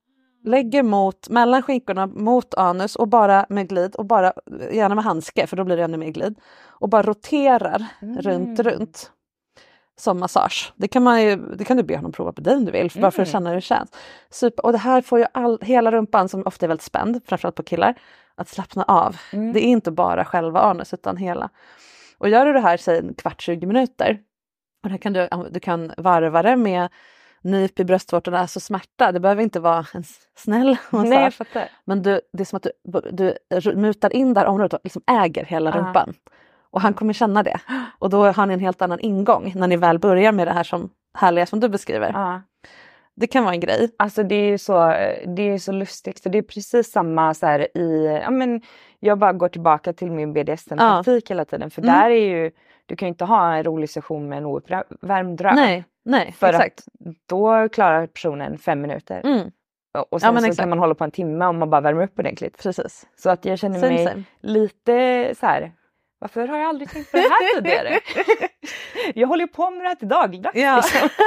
[0.44, 4.34] lägger mot, mellan skinkorna mot anus och bara med glid och bara,
[4.72, 6.40] gärna med handske för då blir det ännu mer glid.
[6.66, 9.12] Och bara roterar runt, runt.
[9.96, 10.74] Som massage.
[10.76, 12.92] Det kan, man ju, det kan du be honom prova på dig om du vill,
[12.92, 13.92] för bara för att känna hur det känns.
[14.30, 14.66] Super.
[14.66, 17.64] Och det här får ju all, hela rumpan som ofta är väldigt spänd, framförallt på
[17.64, 17.96] killar,
[18.36, 19.18] att slappna av.
[19.32, 21.50] Det är inte bara själva anus utan hela.
[22.18, 24.20] Och gör du det här säg en kvart, 20 minuter,
[24.84, 26.90] och det kan du, du kan varva det med
[27.44, 29.12] nyp i bröstvårtorna, alltså smärta.
[29.12, 30.04] Det behöver inte vara en
[30.38, 31.10] snäll massage.
[31.10, 31.70] Nej, jag fattar.
[31.86, 32.68] Men du, det är som att
[33.12, 33.34] du,
[33.64, 35.78] du mutar in det här området och liksom äger hela Ja.
[35.78, 36.14] rumpan.
[36.72, 37.60] Och han kommer känna det.
[38.00, 40.64] Och då har ni en helt annan ingång när ni väl börjar med det här
[40.64, 42.12] som härliga som du beskriver.
[42.14, 42.42] Ja.
[43.16, 43.90] Det kan vara en grej.
[43.98, 44.74] Alltså det är så,
[45.36, 48.62] det är så lustigt för det är precis samma så här i, ja men
[49.00, 51.94] jag bara går tillbaka till min BDSM-praktik hela tiden för Mm.
[51.96, 52.52] där är ju,
[52.86, 55.56] du kan inte ha en rolig session med en ouppvärmd röv.
[55.56, 56.80] Nej, nej, För exakt.
[56.80, 56.86] att
[57.30, 59.22] då klarar personen fem minuter.
[59.26, 59.52] Mm,
[60.10, 60.60] Och sen men så exakt.
[60.62, 62.64] kan man hålla på en timme om man bara värmer upp ordentligt.
[62.64, 63.08] precis.
[63.16, 65.72] Så att jag känner mig lite så här.
[66.20, 68.00] Varför har jag aldrig tänkt på det här tidigare?
[69.20, 70.56] jag håller ju på med det här till dagligdags.
[70.58, 70.76] Ja.
[70.76, 71.10] liksom.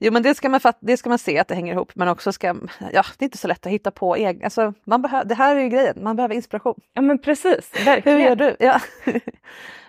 [0.00, 2.32] Jo men det ska, man det ska man se att det hänger ihop men också
[2.32, 2.46] ska,
[2.92, 5.60] ja det är inte så lätt att hitta på egen, alltså, man det här är
[5.60, 6.80] ju grejen, man behöver inspiration.
[6.94, 8.20] ja men precis, Hur verkligen.
[8.20, 8.56] gör du?
[8.58, 8.80] Ja.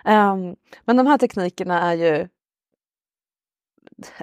[0.04, 2.28] Ehm, men de här teknikerna är ju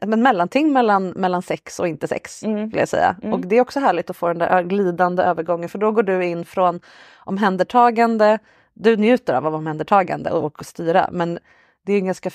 [0.05, 2.69] men mellanting mellan, mellan sex och inte sex, Mm.
[2.69, 3.15] vill jag säga.
[3.21, 3.33] Mm.
[3.33, 6.25] Och det är också härligt att få den där glidande övergången för då går du
[6.25, 6.79] in från
[7.17, 8.39] omhändertagande,
[8.73, 11.39] du njuter av omhändertagande och, och styra men
[11.85, 12.29] det är en ganska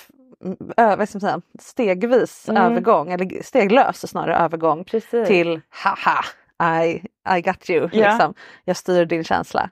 [0.77, 2.63] ö, vad ska man säga, stegvis Mm.
[2.63, 5.29] övergång, eller steglös snarare övergång Precis.
[5.29, 6.25] till haha,
[6.85, 7.03] I,
[7.37, 8.11] I got you, Ja.
[8.11, 8.35] liksom.
[8.65, 9.71] jag styr din känsla.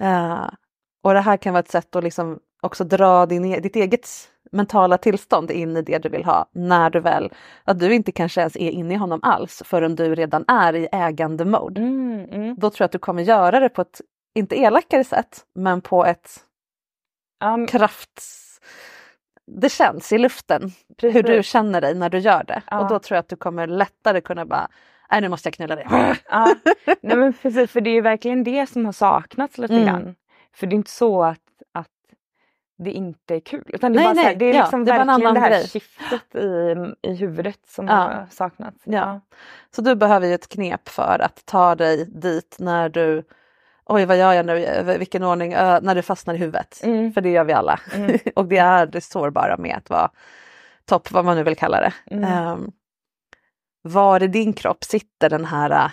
[0.00, 0.48] Eh,
[1.02, 4.08] och det här kan vara ett sätt att liksom också dra din, e- ditt eget
[4.52, 7.32] mentala tillstånd in i det du vill ha när du väl,
[7.64, 10.88] att du inte kanske ens är inne i honom alls förrän du redan är i
[10.92, 11.80] ägande mode.
[11.80, 12.54] Mm, mm.
[12.58, 14.00] Då tror jag att du kommer göra det på ett,
[14.34, 16.30] inte elakare sätt, men på ett
[17.40, 18.22] men kraft...
[19.46, 20.70] Det känns i luften
[21.02, 22.62] hur du känner dig när du gör det.
[22.70, 22.78] Ja.
[22.80, 24.68] Och då tror jag att du kommer lättare kunna bara,
[25.10, 25.86] nej nu måste jag knulla dig.
[26.30, 26.54] Ja,
[27.02, 29.86] nej men precis för det är ju verkligen det som har saknats lite Mm.
[29.86, 30.14] grann.
[30.54, 31.38] För det är inte så att,
[31.72, 31.88] att
[32.78, 34.60] det inte är kul utan det är, Nej, bara så här, nej, det är ja,
[34.62, 35.68] liksom det är verkligen det här grej.
[35.68, 36.74] skiftet i,
[37.10, 37.94] i huvudet som Ja.
[37.94, 38.82] har saknats.
[38.84, 39.20] Ja.
[39.76, 43.22] Så du behöver ju ett knep för att ta dig dit när du,
[43.86, 46.80] oj vad gör jag nu, vilken ordning, när du fastnar i huvudet.
[46.82, 47.12] Mm.
[47.12, 47.80] För det gör vi alla.
[47.94, 48.18] Mm.
[48.34, 50.10] och det är det sårbara med att vara
[50.84, 51.92] topp, vad man nu vill kalla det.
[52.10, 52.24] Mm.
[52.24, 52.72] Ehm,
[53.82, 55.90] var i din kropp sitter den här, äh,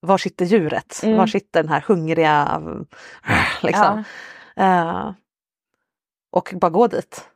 [0.00, 1.00] var sitter djuret?
[1.02, 1.16] Mm.
[1.16, 2.62] Var sitter den här hungriga,
[3.28, 4.04] äh, liksom.
[4.56, 5.10] Eh,
[6.30, 7.28] och bara gå dit.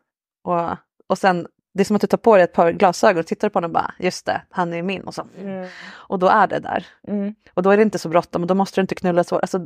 [0.44, 3.26] Och, och sen, det är som att du tar på dig ett par glasögon och
[3.26, 5.02] tittar på honom och bara, just det, han är min.
[5.02, 5.68] Och, så, Mm.
[5.90, 6.86] och då är det där.
[7.08, 7.34] Mm.
[7.54, 9.38] Och då är det inte så bråttom och då måste du inte knulla så.
[9.38, 9.60] Alltså,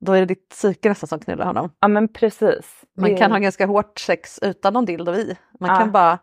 [0.00, 1.70] då är det ditt psyke nästan som knullar honom.
[1.80, 2.66] Ja men precis.
[2.96, 5.36] Man kan ha ganska hårt sex utan någon dildo i.
[5.60, 5.76] Man Ja.
[5.78, 6.18] kan bara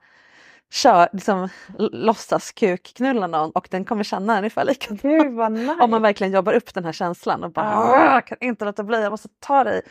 [0.72, 5.04] köra, liksom, låtsas kukknulla någon och den kommer känna ungefär likadant.
[5.04, 5.78] Nice.
[5.82, 8.14] Om man verkligen jobbar upp den här känslan och bara Ja.
[8.16, 9.82] "Åh, kan inte låta bli, jag måste ta dig.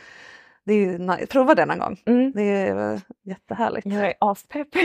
[0.67, 1.25] Det är ju nice.
[1.25, 2.01] Prova det någon gång.
[2.05, 2.31] Mm.
[2.35, 3.87] Det är eh, jättehärligt.
[3.87, 4.67] Jag är aspepp.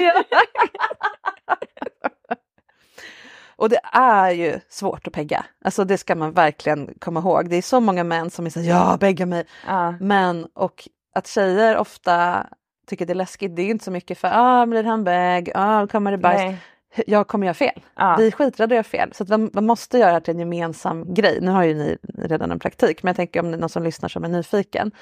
[3.57, 5.45] Och det är ju svårt att pegga.
[5.65, 7.49] Alltså det ska man verkligen komma ihåg.
[7.49, 9.45] Det är så många män som är så ja, pegga mig.
[9.67, 9.95] ja.
[10.01, 12.47] Men och att tjejer ofta
[12.87, 15.87] tycker det är läskigt, det är inte så mycket för ah, blir han bäg, ah,
[15.87, 16.41] kommer det bajs.
[16.41, 16.59] Nej.
[17.07, 17.81] Jag kommer göra fel.
[17.97, 18.17] Ja.
[18.19, 19.13] Vi är skiträdda att göra fel.
[19.15, 21.39] Så man, man måste göra det till en gemensam grej.
[21.41, 23.83] Nu har ju ni redan en praktik, men jag tänker om det är någon som
[23.83, 24.93] lyssnar som är nyfiken.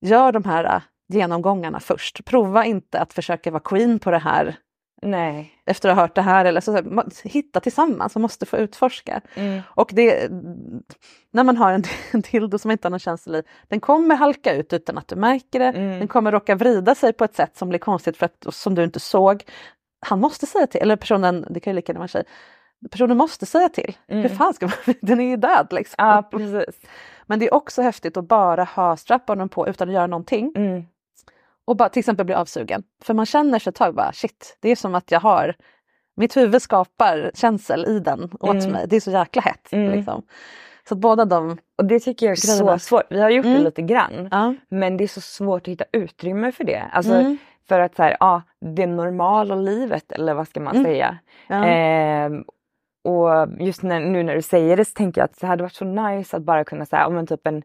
[0.00, 2.24] Gör de här äh, genomgångarna först.
[2.24, 4.56] Prova inte att försöka vara queen på det här
[5.02, 5.52] Nej.
[5.66, 6.44] efter att ha hört det här.
[6.44, 6.82] Eller så,
[7.24, 9.20] hitta tillsammans och måste få utforska.
[9.34, 9.60] Mm.
[9.68, 10.30] Och det,
[11.30, 14.54] när man har en, en dildo som inte har någon känsla i, den kommer halka
[14.54, 15.68] ut utan att du märker det.
[15.68, 15.98] Mm.
[15.98, 18.84] Den kommer råka vrida sig på ett sätt som blir konstigt för att, som du
[18.84, 19.44] inte såg.
[20.06, 22.24] Han måste säga till, eller personen, det kan ju lika gärna vara en tjej,
[22.90, 23.96] personen måste säga till.
[24.08, 24.22] Mm.
[24.22, 25.94] Hur fan ska man, den är ju död liksom.
[25.98, 26.80] Ja precis.
[27.26, 30.82] Men det är också häftigt att bara ha strap-onen på utan att göra någonting Mm.
[31.64, 32.82] och bara till exempel bli avsugen.
[33.02, 35.54] För man känner sig ett tag bara shit, det är som att jag har
[36.16, 38.72] mitt huvud skapar känsel i den åt Mm.
[38.72, 38.86] mig.
[38.88, 39.72] Det är så jäkla hett.
[39.72, 39.92] Mm.
[39.92, 40.22] Liksom.
[40.88, 41.58] Så att båda de...
[41.78, 42.78] Och det tycker jag är Grejerna.
[42.78, 43.02] så svårt.
[43.10, 43.62] Vi har gjort det Mm.
[43.64, 44.28] lite grann.
[44.30, 44.54] Ja.
[44.68, 46.82] Men det är så svårt att hitta utrymme för det.
[46.92, 47.38] Alltså, Mm.
[47.68, 48.42] för att så här, ja,
[48.76, 51.18] det normala livet eller vad ska man säga.
[51.48, 51.64] Ja.
[51.64, 52.44] Ehm,
[53.04, 55.74] och just när, nu när du säger det så tänker jag att det hade varit
[55.74, 57.62] så nice att bara kunna säga, ja men typ en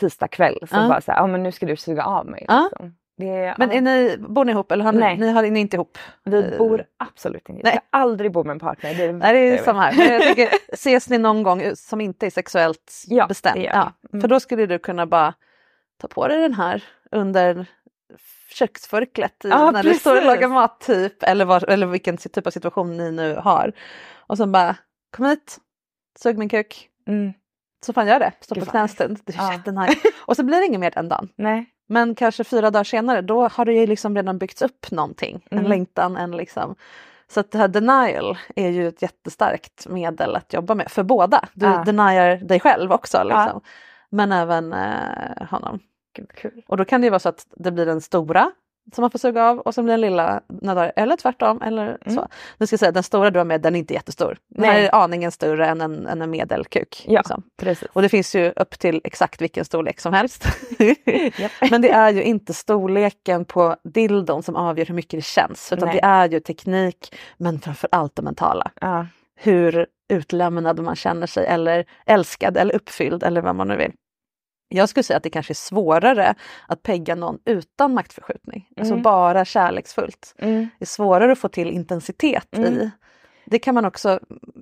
[0.00, 0.88] tisdag kväll så Ja.
[0.88, 2.40] bara säga, ja men nu ska du suga av mig.
[2.40, 2.94] Liksom.
[3.16, 5.18] Det, Men är ni, bor ni ihop eller har ni, Nej.
[5.18, 5.98] ni har ni inte ihop?
[6.24, 7.72] vi Eh, bor absolut inte, nej.
[7.74, 8.94] jag ska aldrig bo med en partner.
[8.94, 9.94] Det är det Nej det är samma vet.
[9.94, 10.20] här.
[10.20, 13.56] Tänker, ses ni någon gång som inte är sexuellt Ja, bestämd?
[13.60, 13.92] det Ja.
[14.12, 14.20] Mm.
[14.20, 15.34] För då skulle du kunna bara
[16.00, 17.66] ta på dig den här under
[18.48, 20.26] köksförklet i- när du står och precis.
[20.26, 23.72] lagar mat typ eller, vad, eller vilken typ av situation ni nu har.
[24.16, 24.76] Och sen bara
[25.16, 25.58] kom hit,
[26.18, 26.88] sug min kuk.
[27.08, 27.32] Mm.
[27.86, 29.20] Så fan gör det, stå på knä en stund.
[29.24, 29.98] Det är jättenice.
[30.26, 31.28] Och så blir det inget mer den dagen.
[31.36, 31.66] Nej.
[31.88, 35.42] Men kanske fyra dagar senare då har det ju liksom redan byggts upp någonting.
[35.50, 35.68] En Mm.
[35.70, 36.74] längtan, en liksom.
[37.30, 41.48] Så att det här denial är ju ett jättestarkt medel att jobba med för båda.
[41.52, 41.82] Du Ja.
[41.86, 43.50] deniar dig själv också liksom.
[43.54, 43.60] Ja.
[44.10, 45.78] Men även eh, honom.
[46.18, 46.62] Gud vad kul.
[46.66, 48.50] Och då kan det ju vara så att det blir den stora
[48.94, 51.62] som man får suga av och sen blir den lilla några dagar, eller tvärtom.
[51.62, 52.14] Eller Mm.
[52.14, 52.28] så.
[52.58, 54.38] Nu ska jag säga den stora du har med den är inte jättestor.
[54.48, 54.86] Den Nej.
[54.86, 57.04] är aningen större än en, än en medelkuk.
[57.08, 57.42] Ja, liksom.
[57.56, 57.88] precis.
[57.92, 60.44] Och det finns ju upp till exakt vilken storlek som helst.
[61.70, 65.88] Men det är ju inte storleken på dildon som avgör hur mycket det känns utan
[65.88, 65.98] Nej.
[66.02, 68.70] det är ju teknik men framför allt det mentala.
[68.80, 69.06] Ja.
[69.36, 73.92] Hur utlämnad man känner sig eller älskad eller uppfylld eller vad man nu vill.
[74.68, 76.34] Jag skulle säga att det kanske är svårare
[76.68, 78.68] att pegga någon utan maktförskjutning.
[78.76, 79.02] Alltså Mm.
[79.02, 80.34] bara kärleksfullt.
[80.38, 80.68] Mm.
[80.78, 82.72] Det är svårare att få till intensitet Mm.
[82.74, 82.90] i.
[83.44, 84.20] Det kan man också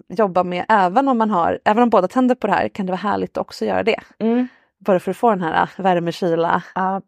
[0.08, 2.92] jobba med även om man har, även om båda tänder på det här kan det
[2.92, 4.00] vara härligt att också göra det.
[4.18, 4.48] Mm.
[4.78, 7.00] Bara för att få den här äh, värme-kyla Ja,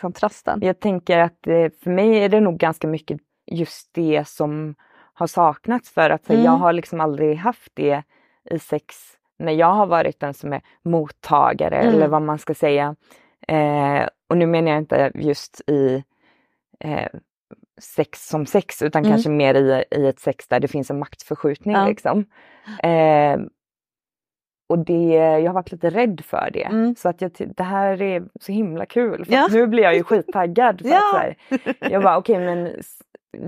[0.00, 0.58] kontrasten.
[0.62, 4.74] Jag tänker att eh, för mig är det nog ganska mycket just det som
[5.14, 6.44] har saknats för att Mm.
[6.44, 8.02] jag har liksom aldrig haft det
[8.50, 8.96] i sex
[9.38, 11.94] när jag har varit den som är mottagare Mm.
[11.94, 12.96] eller vad man ska säga.
[13.48, 16.04] Eh, och nu menar jag inte just i
[16.80, 17.08] eh,
[17.80, 19.12] sex som sex utan Mm.
[19.12, 21.74] kanske mer i, i ett sex där det finns en maktförskjutning.
[21.76, 21.86] Ja.
[21.86, 22.24] Liksom.
[22.82, 23.38] Eh,
[24.68, 26.62] och det, jag har varit lite rädd för det.
[26.64, 26.94] Mm.
[26.96, 29.24] Så att jag, det här är så himla kul.
[29.24, 29.48] För Ja.
[29.52, 30.80] nu blir jag ju skittaggad.
[30.80, 30.96] För Ja.
[30.98, 31.36] att, så här,
[31.90, 32.72] jag bara okej men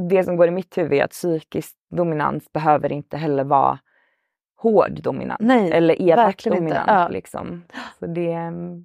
[0.08, 3.78] det som går i mitt huvud är att psykisk dominans behöver inte heller vara
[4.58, 5.38] hård dominans.
[5.40, 6.84] Nej, eller elak dominans.
[6.86, 7.08] Ja.
[7.08, 7.62] Liksom.
[7.98, 8.84] Så det är mm,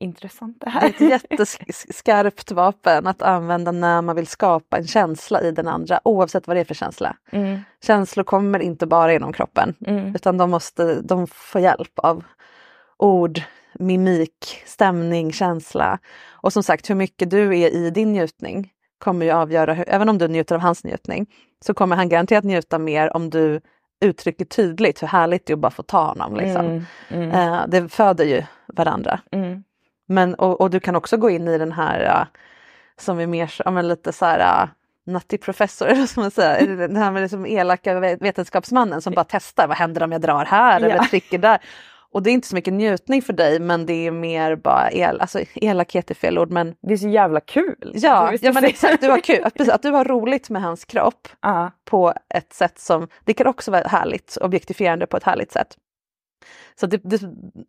[0.00, 0.88] intressant det Det är här.
[0.88, 6.46] ett jätteskarpt vapen att använda när man vill skapa en känsla i den andra oavsett
[6.46, 7.16] vad det är för känsla.
[7.30, 12.24] Mm, Känslor kommer inte bara genom kroppen mm, utan de måste de får hjälp av
[12.96, 13.40] ord,
[13.74, 15.98] mimik, stämning, känsla.
[16.30, 20.08] Och som sagt hur mycket du är i din njutning kommer ju avgöra, hur, även
[20.08, 21.26] om du njuter av hans njutning,
[21.64, 23.60] så kommer han garanterat njuta mer om du
[24.00, 26.36] uttrycker tydligt hur härligt det är att bara få ta honom.
[26.36, 26.66] Liksom.
[26.66, 29.20] mm, mm, Eh, det föder ju varandra.
[29.32, 29.64] mm.
[30.06, 32.26] Men, och, och du kan också gå in i den här ja,
[32.98, 34.68] som är mer ja, men lite så här ja,
[35.12, 39.24] nutty professor, eller vad man säga, den här med liksom elaka ve- vetenskapsmannen som bara
[39.28, 41.04] testar, vad händer om jag drar här eller Ja.
[41.10, 41.58] trycker där?
[42.12, 45.20] Och det är inte så mycket njutning för dig men det är mer bara el,
[45.20, 47.92] alltså elakhet är fel ord men Det är så jävla kul.
[47.94, 50.84] ja, ja men exakt, du har kul, att, precis, att du har roligt med hans
[50.84, 55.52] kropp Ja, på ett sätt som, det kan också vara härligt, objektifierande på ett härligt
[55.52, 55.76] sätt.
[56.80, 57.20] Så det, det,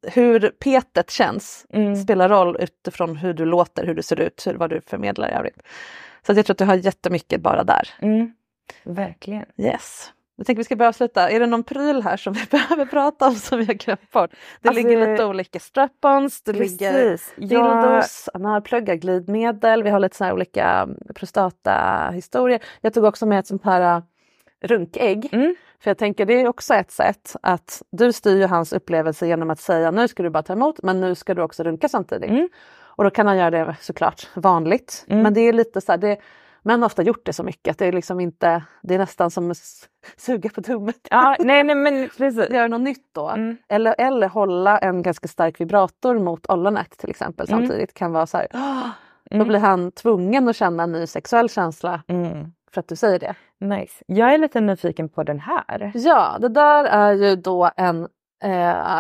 [0.01, 1.95] hur petet känns mm.
[1.95, 5.31] spelar roll utifrån hur du låter, hur du ser ut, hur, vad du förmedlar i
[5.31, 5.61] övrigt.
[6.25, 7.89] Så att jag tror att du har jättemycket bara där.
[7.99, 8.33] Mm.
[8.83, 9.45] Verkligen.
[9.57, 10.11] Yes.
[10.41, 11.29] Jag tänker vi ska börja avsluta.
[11.29, 14.31] Är det någon pryl här som vi behöver prata om som vi har glömt bort?
[14.61, 17.33] Det Alltså, ligger lite olika strap-ons, det ligger Precis.
[17.35, 22.59] Jag, dildos, analpluggar, glidmedel, vi har lite så här olika prostatahistorier.
[22.81, 24.03] Jag tog också med ett sånt här äh,
[24.67, 25.29] runkägg.
[25.31, 25.55] Mm.
[25.79, 29.49] För jag tänker det är också ett sätt att du styr ju hans upplevelse genom
[29.49, 32.29] att säga nu ska du bara ta emot men nu ska du också runka samtidigt.
[32.29, 32.49] Mm.
[32.79, 35.05] Och då kan han göra det såklart vanligt.
[35.07, 35.23] Mm.
[35.23, 36.17] Men det är lite så här, det,
[36.63, 39.31] män har ofta gjort det så mycket att det är liksom inte, det är nästan
[39.31, 39.53] som
[40.17, 40.95] suga på tummet.
[41.09, 42.49] ja, nej, nej men precis.
[42.49, 43.29] Göra något nytt då.
[43.29, 43.57] Mm.
[43.69, 47.59] Eller, eller hålla en ganska stark vibrator mot ollonet till exempel Mm.
[47.61, 48.87] samtidigt kan vara så här, "Åh!"
[49.29, 49.47] Då Mm.
[49.47, 52.51] blir han tvungen att känna en ny sexuell känsla Mm.
[52.71, 53.35] för att du säger det.
[53.59, 54.03] Nice.
[54.07, 55.91] Jag är lite nyfiken på den här.
[55.95, 58.07] Ja, det där är ju då en,
[58.43, 58.99] eh,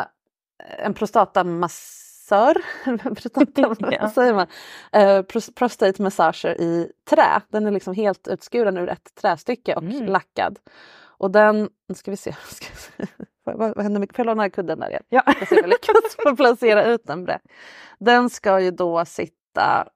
[0.79, 2.10] en prostatamassör.
[3.91, 3.97] Ja.
[4.01, 4.47] Vad säger man?
[4.91, 7.41] Eh, pros- prostate massager i trä.
[7.49, 10.05] Den är liksom helt utskuren ur ett trästycke och Mm.
[10.05, 10.59] lackad.
[11.01, 12.65] Och den, nu ska vi se, ska
[12.97, 13.13] vi se.
[13.43, 15.03] vad, vad händer med, får jag låna kudden där igen?
[15.09, 15.23] Ja.
[15.25, 17.41] Jag ser lyckas få placera ut den brett.
[17.99, 19.87] Den ska ju då sitta,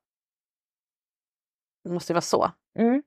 [1.84, 2.50] det måste ju vara så.
[2.78, 3.02] Mm.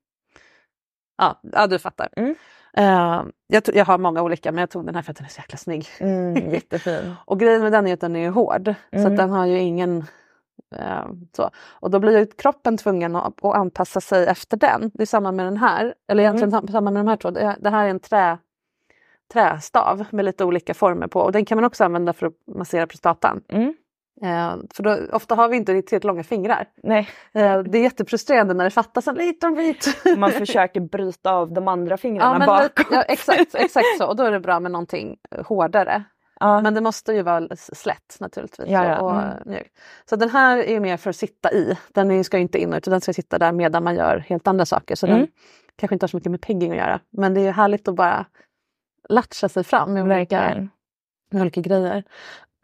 [1.18, 2.10] Ja, ja du fattar.
[2.16, 2.36] Mm.
[2.80, 5.30] Eh, jag, jag har många olika men jag tog den här för att den är
[5.30, 5.88] så jäkla snygg.
[6.00, 7.16] Mm, jättefin.
[7.26, 9.12] Och grejen med den är att den är hård så Mm.
[9.12, 10.06] att den har ju ingen
[10.76, 11.06] Eh,
[11.36, 11.50] så.
[11.70, 14.92] Och då blir ju kroppen tvungen att, att anpassa sig efter den.
[14.94, 16.68] Det är samma med den här, eller egentligen mm.
[16.68, 17.32] samma med de här två.
[17.60, 18.38] Det här är en trä,
[19.34, 22.88] trästav med lite olika former på och den kan man också använda för att massera
[22.88, 23.42] prostatan.
[23.48, 23.74] Mm.
[24.22, 26.68] Eh, för då, ofta har vi inte riktigt långa fingrar.
[26.84, 27.10] Nej.
[27.34, 30.04] Eh, det är jättefrustrerande när det fattas en liten bit.
[30.18, 32.88] Man försöker bryta av de andra fingrarna ja, bakåt.
[32.92, 36.04] Ja, exakt, exakt så och då är det bra med någonting hårdare.
[36.40, 36.62] Ja.
[36.62, 38.70] Men det måste ju vara slätt naturligtvis.
[38.70, 39.00] Ja, ja.
[39.02, 39.64] Och, mm.
[40.10, 41.78] Så den här är mer för att sitta i.
[41.94, 44.96] Den ska inte in utan den ska sitta där medan man gör helt andra saker.
[44.96, 45.20] Så mm.
[45.20, 45.28] den
[45.76, 47.00] kanske inte har så mycket med pegging att göra.
[47.10, 48.26] Men det är härligt att bara
[49.10, 50.68] latcha sig fram med olika,
[51.32, 52.04] med olika grejer.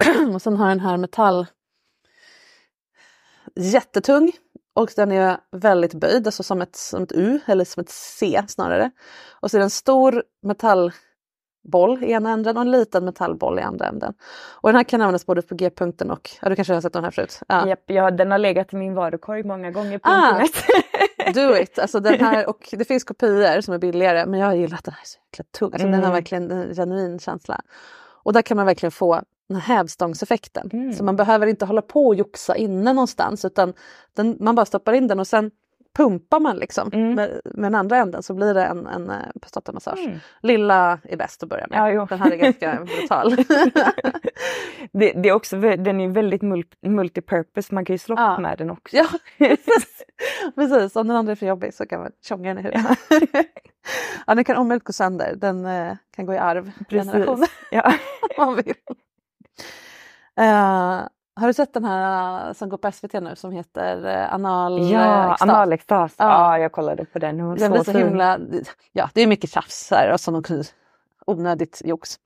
[0.34, 1.48] och sen har den här metall
[3.56, 4.32] jättetung
[4.74, 8.42] och den är väldigt böjd, alltså som ett, som ett U eller som ett C
[8.48, 8.92] snarare.
[9.32, 13.62] Och så är det en stor metallboll i ena änden och en liten metallboll i
[13.62, 14.14] andra änden.
[14.62, 17.04] Och den här kan användas både på G-punkten och, ja du kanske har sett den
[17.04, 17.40] här förut?
[17.48, 17.68] Ja.
[17.68, 21.36] Japp, ja, den har legat i min varukorg många gånger på ah, internet.
[21.36, 21.80] do it!
[21.80, 24.94] Alltså den här, och det finns kopior som är billigare men jag gillar att den
[24.94, 25.74] här är så jäkla tung.
[25.74, 25.92] Alltså, mm.
[25.92, 26.16] Den har mm.
[26.16, 27.62] verkligen en genuin känsla.
[28.24, 30.70] Och där kan man verkligen få den här hävstångseffekten.
[30.74, 30.94] Mm.
[30.94, 33.74] Så man behöver inte hålla på och joxa inne någonstans utan
[34.16, 35.52] den, man bara stoppar in den och sen
[35.96, 37.16] pumpar man liksom mm.
[37.16, 40.06] med, med den andra änden så blir det en, en eh, prostatamassage.
[40.06, 40.20] Mm.
[40.42, 41.96] Lilla är bäst att börja med.
[41.96, 43.36] Ja, den här är ganska brutal.
[44.92, 46.42] det, det, är också, den är väldigt
[46.82, 48.40] multipurpose, man kan ju slå ja.
[48.40, 48.96] med den också.
[48.96, 49.08] Ja,
[50.56, 50.96] precis.
[50.96, 52.98] Om den andra är för jobbig så kan man tjonga den i huvudet.
[54.28, 56.72] ja, den kan omöjligt gå sönder, den eh, kan gå i arv.
[56.90, 57.50] Precis.
[57.72, 57.94] Ja.
[58.38, 58.74] man vill.
[60.40, 64.92] Uh, har du sett den här som går på SVT nu som heter uh, Anal
[64.92, 65.50] Ja, extas?
[65.50, 66.16] Analextas.
[66.18, 66.26] Ja.
[66.26, 67.38] ja, jag kollade på den.
[67.38, 68.40] Den blir så himla,
[68.92, 70.44] ja det är mycket tjafs här och sån
[71.28, 72.20] onödigt jox.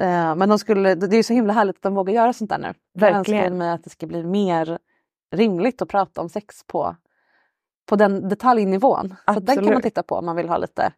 [0.00, 2.58] Uh, men de skulle, det är så himla härligt att de vågar göra sånt där
[2.58, 2.74] nu.
[2.94, 3.44] Verkligen.
[3.44, 4.78] Jag mig att det ska bli mer
[5.30, 6.96] rimligt att prata om sex på,
[7.88, 9.14] på den detaljnivån.
[9.34, 10.92] Så den kan man titta på om man vill ha lite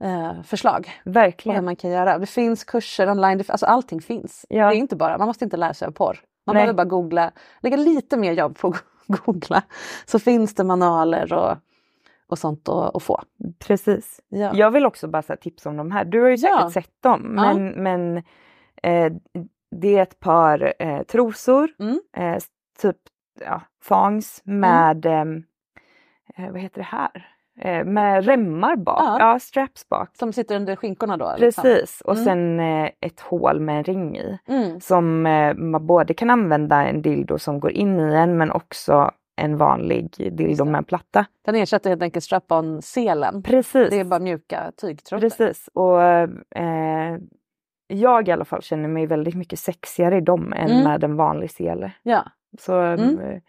[0.00, 1.54] eh, förslag Verkligen.
[1.54, 2.18] på hur man kan göra.
[2.18, 4.46] Det finns kurser online, alltså allting finns.
[4.48, 4.68] Ja.
[4.68, 6.20] Det är inte bara, man måste inte lära sig av porr.
[6.46, 6.62] Man Nej.
[6.62, 8.84] behöver bara googla, lägga lite mer jobb på att
[9.24, 9.62] googla.
[10.06, 11.56] Så finns det manualer och,
[12.28, 13.22] och sånt att, att få.
[13.58, 14.20] Precis.
[14.28, 14.50] Ja.
[14.54, 16.04] Jag vill också bara tipsa om de här.
[16.04, 16.70] Du har ju säkert ja.
[16.70, 18.16] sett dem men, men
[18.82, 19.12] eh,
[19.70, 22.00] det är ett par eh, trosor, mm.
[22.16, 22.42] eh,
[22.78, 22.96] typ
[23.40, 24.60] ja, fangs mm.
[24.60, 25.44] med, mm.
[26.36, 27.37] vad heter det här?
[27.60, 29.16] Eh, med remmar bak, ja.
[29.18, 29.38] ja.
[29.38, 30.16] straps bak.
[30.16, 31.34] Som sitter under skinkorna då?
[31.38, 31.62] Liksom.
[31.62, 32.24] Precis och mm.
[32.24, 34.38] sen eh, ett hål med en ring i.
[34.48, 34.80] Mm.
[34.80, 39.10] Som eh, man både kan använda en dildo som går in i en men också
[39.36, 41.26] en vanlig dildo med en platta.
[41.44, 43.42] Den ersätter helt enkelt strap-on-selen.
[43.42, 43.90] Precis.
[43.90, 45.20] Det är bara mjuka tygtrådar.
[45.20, 47.18] Precis och eh,
[47.86, 50.84] jag i alla fall känner mig väldigt mycket sexigare i dem än mm.
[50.84, 51.92] med en vanlig sele.
[52.02, 52.24] Ja.
[52.58, 53.40] Så mm.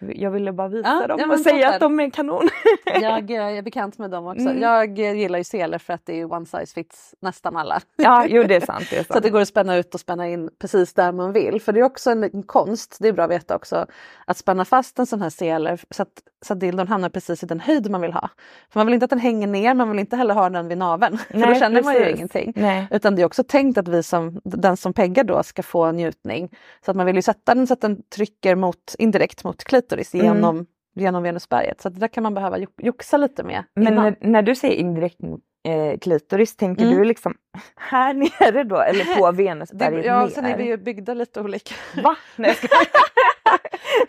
[0.00, 2.48] Eh, jag ville bara visa ja, dem och säga att de är kanon.
[3.00, 4.48] jag, jag är bekant med dem också.
[4.48, 4.62] Mm.
[4.62, 7.80] Jag gillar ju seler för att det är one size fits nästan alla.
[7.96, 8.86] Ja, jo det är sant.
[8.90, 9.06] Det är sant.
[9.06, 11.60] så att det går att spänna ut och spänna in precis där man vill.
[11.60, 13.86] För det är också en konst, det är bra att veta också,
[14.24, 16.08] att spänna fast en sån här sele så att,
[16.46, 18.28] så att dildon hamnar precis i den höjd man vill ha.
[18.70, 20.78] För man vill inte att den hänger ner, man vill inte heller ha den vid
[20.78, 21.18] naveln.
[21.30, 21.84] För Nej, då känner precis.
[21.84, 22.52] man ju ingenting.
[22.56, 22.86] Nej.
[22.90, 26.50] Utan det är också tänkt att vi som, den som peggar då ska få njutning.
[26.84, 30.14] Så att man vill ju sätta den så att den trycker mot, indirekt mot klitoris
[30.14, 30.26] mm.
[30.26, 30.66] genom mm
[30.98, 31.80] genom Venusberget.
[31.80, 33.64] Så det där kan man behöva joxa lite med.
[33.74, 35.20] Men när, när, du säger indirekt
[35.68, 36.98] eh, klitoris, tänker mm.
[36.98, 37.34] du liksom
[37.76, 40.02] här nere då eller på Venusberget?
[40.02, 40.28] Det, ja, ner?
[40.28, 41.74] sen är vi ju byggda lite olika.
[42.02, 42.16] Va?
[42.36, 42.56] Nej,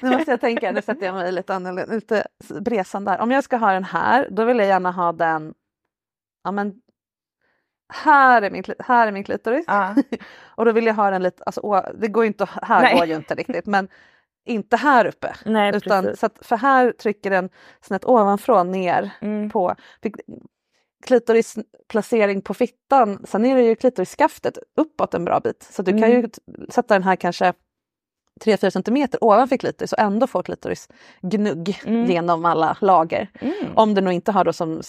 [0.02, 2.28] nu måste jag tänka, nu sätter jag mig lite annorlunda, lite
[2.60, 3.20] bresan där.
[3.20, 5.54] Om jag ska ha den här, då vill jag gärna ha den,
[6.44, 6.74] ja men
[7.94, 9.66] här är min, här är min klitoris.
[9.68, 9.96] Ah.
[10.56, 12.98] och då vill jag ha den lite, alltså, det går ju inte, här Nej.
[12.98, 13.88] går ju inte riktigt men
[14.46, 15.36] inte här uppe.
[15.46, 17.50] Nej, utan, så att, för här trycker den
[17.82, 19.50] snett ovanifrån ner mm.
[19.50, 19.76] på
[21.06, 23.26] klitorisplacering på fittan.
[23.26, 25.68] Sen är det ju klitorisskaftet uppåt en bra bit.
[25.72, 26.02] Så du mm.
[26.02, 26.32] kan ju mm.
[26.70, 27.54] sätta den här kanske
[28.46, 32.06] 3-4 centimeter ovanför klitoris och ändå få klitorisgnugg mm.
[32.06, 33.30] genom alla lager.
[33.40, 33.54] Mm.
[33.76, 34.82] Om du nog inte har då som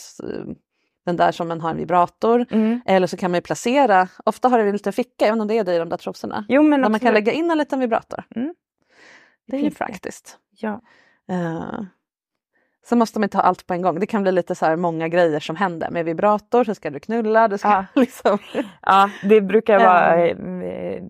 [1.06, 2.46] den där som man har en vibrator.
[2.50, 2.80] Mm.
[2.86, 5.64] Eller så kan man placera, ofta har det en liten ficka, även om det är
[5.64, 6.44] det i de där trosorna.
[6.48, 8.24] Jo, men där man kan lägga in en liten vibrator.
[8.36, 8.54] Mm.
[9.50, 10.38] Det är ju praktiskt.
[10.50, 10.80] Ja.
[11.32, 11.82] Uh,
[12.90, 14.00] Sen måste man inte ha allt på en gång.
[14.00, 15.90] Det kan bli lite så här många grejer som händer.
[15.90, 17.48] Med vibrator så ska du knulla.
[17.48, 17.84] Du ska ja.
[18.00, 18.38] liksom...
[18.82, 20.26] ja, det brukar vara...
[20.26, 21.02] Eh,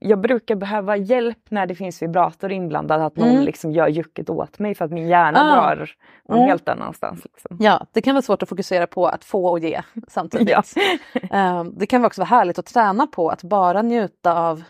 [0.00, 3.00] jag brukar behöva hjälp när det finns vibrator inblandad.
[3.02, 3.44] Att någon mm.
[3.44, 5.74] liksom gör jucket åt mig för att min hjärna ah.
[5.74, 5.90] drar
[6.28, 6.48] någon mm.
[6.48, 7.24] helt annanstans.
[7.24, 7.56] Liksom.
[7.60, 10.74] Ja, det kan vara svårt att fokusera på att få och ge samtidigt.
[11.30, 11.66] ja.
[11.72, 14.62] det kan också vara härligt att träna på att bara njuta av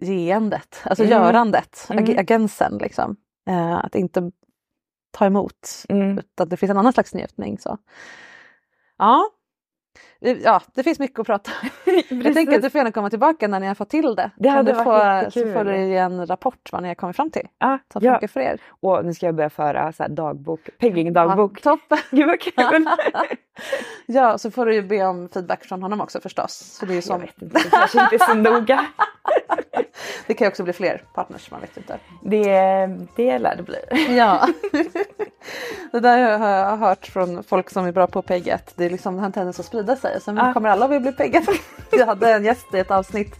[0.00, 1.12] geendet, alltså Mm.
[1.18, 2.04] görandet, Mm.
[2.04, 3.16] ag- agensen liksom.
[3.48, 4.30] Eh, att inte
[5.10, 6.18] ta emot, Mm.
[6.18, 7.58] utan det finns en annan slags njutning.
[7.58, 7.78] Så.
[8.98, 9.30] Ja.
[10.20, 11.68] Ja, det finns mycket att prata om.
[12.22, 14.30] Jag tänker att du får gärna komma tillbaka när ni har fått till det.
[14.36, 15.40] Det hade du varit få.
[15.40, 17.48] Så får du ge en rapport vad ni har kommit fram till.
[17.58, 18.20] Ja, Som ja.
[18.28, 18.60] för er.
[18.80, 21.60] Och nu ska jag börja föra så dagbok, pegging-dagbok.
[21.64, 21.98] Ja, toppen!
[22.10, 22.54] Gud vad kul!
[24.06, 26.76] ja, så får du ju be om feedback från honom också förstås.
[26.80, 28.86] Så det, är Jag som, vet inte, det kanske inte är så noga.
[30.26, 31.98] det kan ju också bli fler partners, man vet inte.
[32.22, 32.46] Det,
[33.16, 33.78] det lär det bli.
[34.16, 34.48] Ja.
[35.92, 38.84] det där har jag hört från folk som är bra på att pegga att det
[38.84, 40.20] är liksom det har en tendens att sprida sig.
[40.20, 40.52] Sen Ja.
[40.52, 41.52] kommer alla vilja bli peggade.
[41.90, 43.34] Jag hade en gäst i ett avsnitt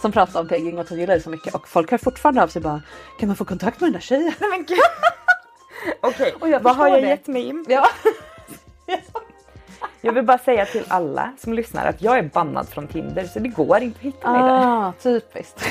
[0.00, 2.42] som pratade om pegging och att hon gillar det så mycket och folk hör fortfarande
[2.42, 2.82] av sig bara
[3.18, 4.32] kan man få kontakt med den där tjejen?
[4.40, 4.78] Nej men gud!
[6.00, 7.08] Okej, jag vad har jag det.
[7.08, 7.64] gett mig in?
[7.68, 7.88] Ja.
[10.00, 13.38] Jag vill bara säga till alla som lyssnar att jag är bannad från Tinder så
[13.38, 14.66] det går inte att hitta mig där.
[14.66, 15.64] Ah, typiskt.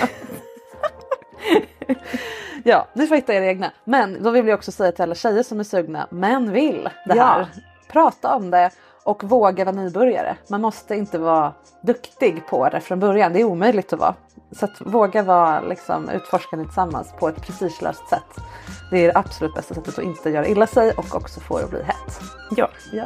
[2.63, 3.71] ja, ni får hitta era egna.
[3.83, 7.15] Men då vill jag också säga till alla tjejer som är sugna, men vill det
[7.15, 7.23] Ja.
[7.23, 7.47] här.
[7.91, 8.69] Prata om det
[9.07, 10.37] och våga vara nybörjare.
[10.49, 13.33] Man måste inte vara duktig på det från början.
[13.33, 14.15] Det är omöjligt att vara.
[14.51, 18.43] Så att våga vara liksom, utforskande tillsammans på ett prestigelöst sätt.
[18.91, 21.63] Det är det absolut bästa sättet att inte göra illa sig och också få det
[21.63, 22.19] att bli hett.
[22.55, 23.05] Ja, Ja,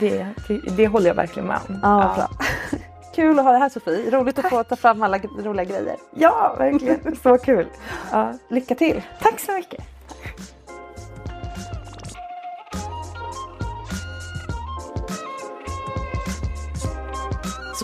[0.00, 1.78] det, det, det håller jag verkligen med om.
[1.82, 2.28] ja, bra.
[3.14, 4.10] Kul att ha det här Sofie.
[4.10, 5.96] Roligt att få ta fram alla roliga grejer.
[6.14, 7.16] ja verkligen.
[7.22, 7.66] Så kul.
[8.12, 8.32] Ja.
[8.48, 9.02] Lycka till!
[9.22, 9.97] Tack så mycket.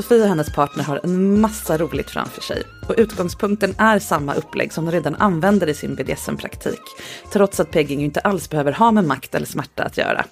[0.05, 4.73] Sofie och hennes partner har en massa roligt framför sig och utgångspunkten är samma upplägg
[4.73, 6.81] som de redan använder i sin BDSM-praktik.
[7.33, 10.25] Trots att pegging inte alls behöver ha med makt eller smärta att göra,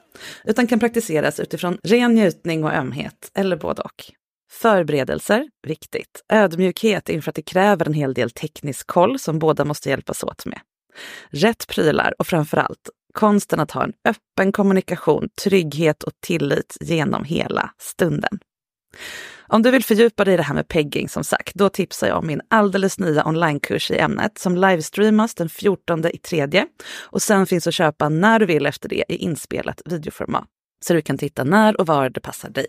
[0.44, 4.04] utan kan praktiseras utifrån ren njutning och ömhet, eller både och.
[4.52, 6.24] Förberedelser, viktigt.
[6.32, 10.46] Ödmjukhet inför att det kräver en hel del teknisk koll som båda måste hjälpas åt
[10.46, 10.60] med.
[11.30, 17.70] Rätt prylar och framförallt konsten att ha en öppen kommunikation, trygghet och tillit genom hela
[17.78, 18.38] stunden.
[19.52, 22.18] Om du vill fördjupa dig i det här med pegging som sagt, då tipsar jag
[22.18, 26.66] om min alldeles nya onlinekurs i ämnet som livestreamas den 14 i tredje
[27.00, 30.44] och sen finns att köpa när du vill efter det i inspelat videoformat.
[30.84, 32.66] Så du kan titta när och var det passar dig.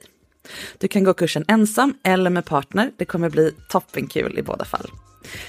[0.77, 2.91] Du kan gå kursen ensam eller med partner.
[2.97, 4.87] Det kommer bli toppenkul i båda fall.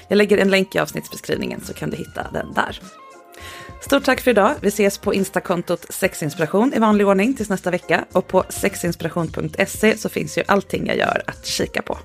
[0.09, 2.79] Jag lägger en länk i avsnittsbeskrivningen så kan du hitta den där.
[3.85, 4.55] Stort tack för idag.
[4.61, 8.05] Vi ses på instakontot sexinspiration i vanlig ordning tills nästa vecka.
[8.11, 11.97] Och på sexinspiration.se så finns ju allting jag gör att kika på.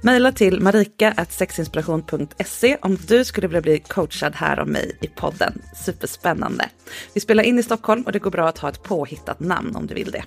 [0.00, 5.62] Maila till marika.sexinspiration.se om du skulle vilja bli coachad här av mig i podden.
[5.84, 6.68] Superspännande.
[7.14, 9.86] Vi spelar in i Stockholm och det går bra att ha ett påhittat namn om
[9.86, 10.24] du vill det.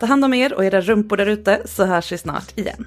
[0.00, 2.86] Ta hand om er och era rumpor där ute så hörs vi snart igen.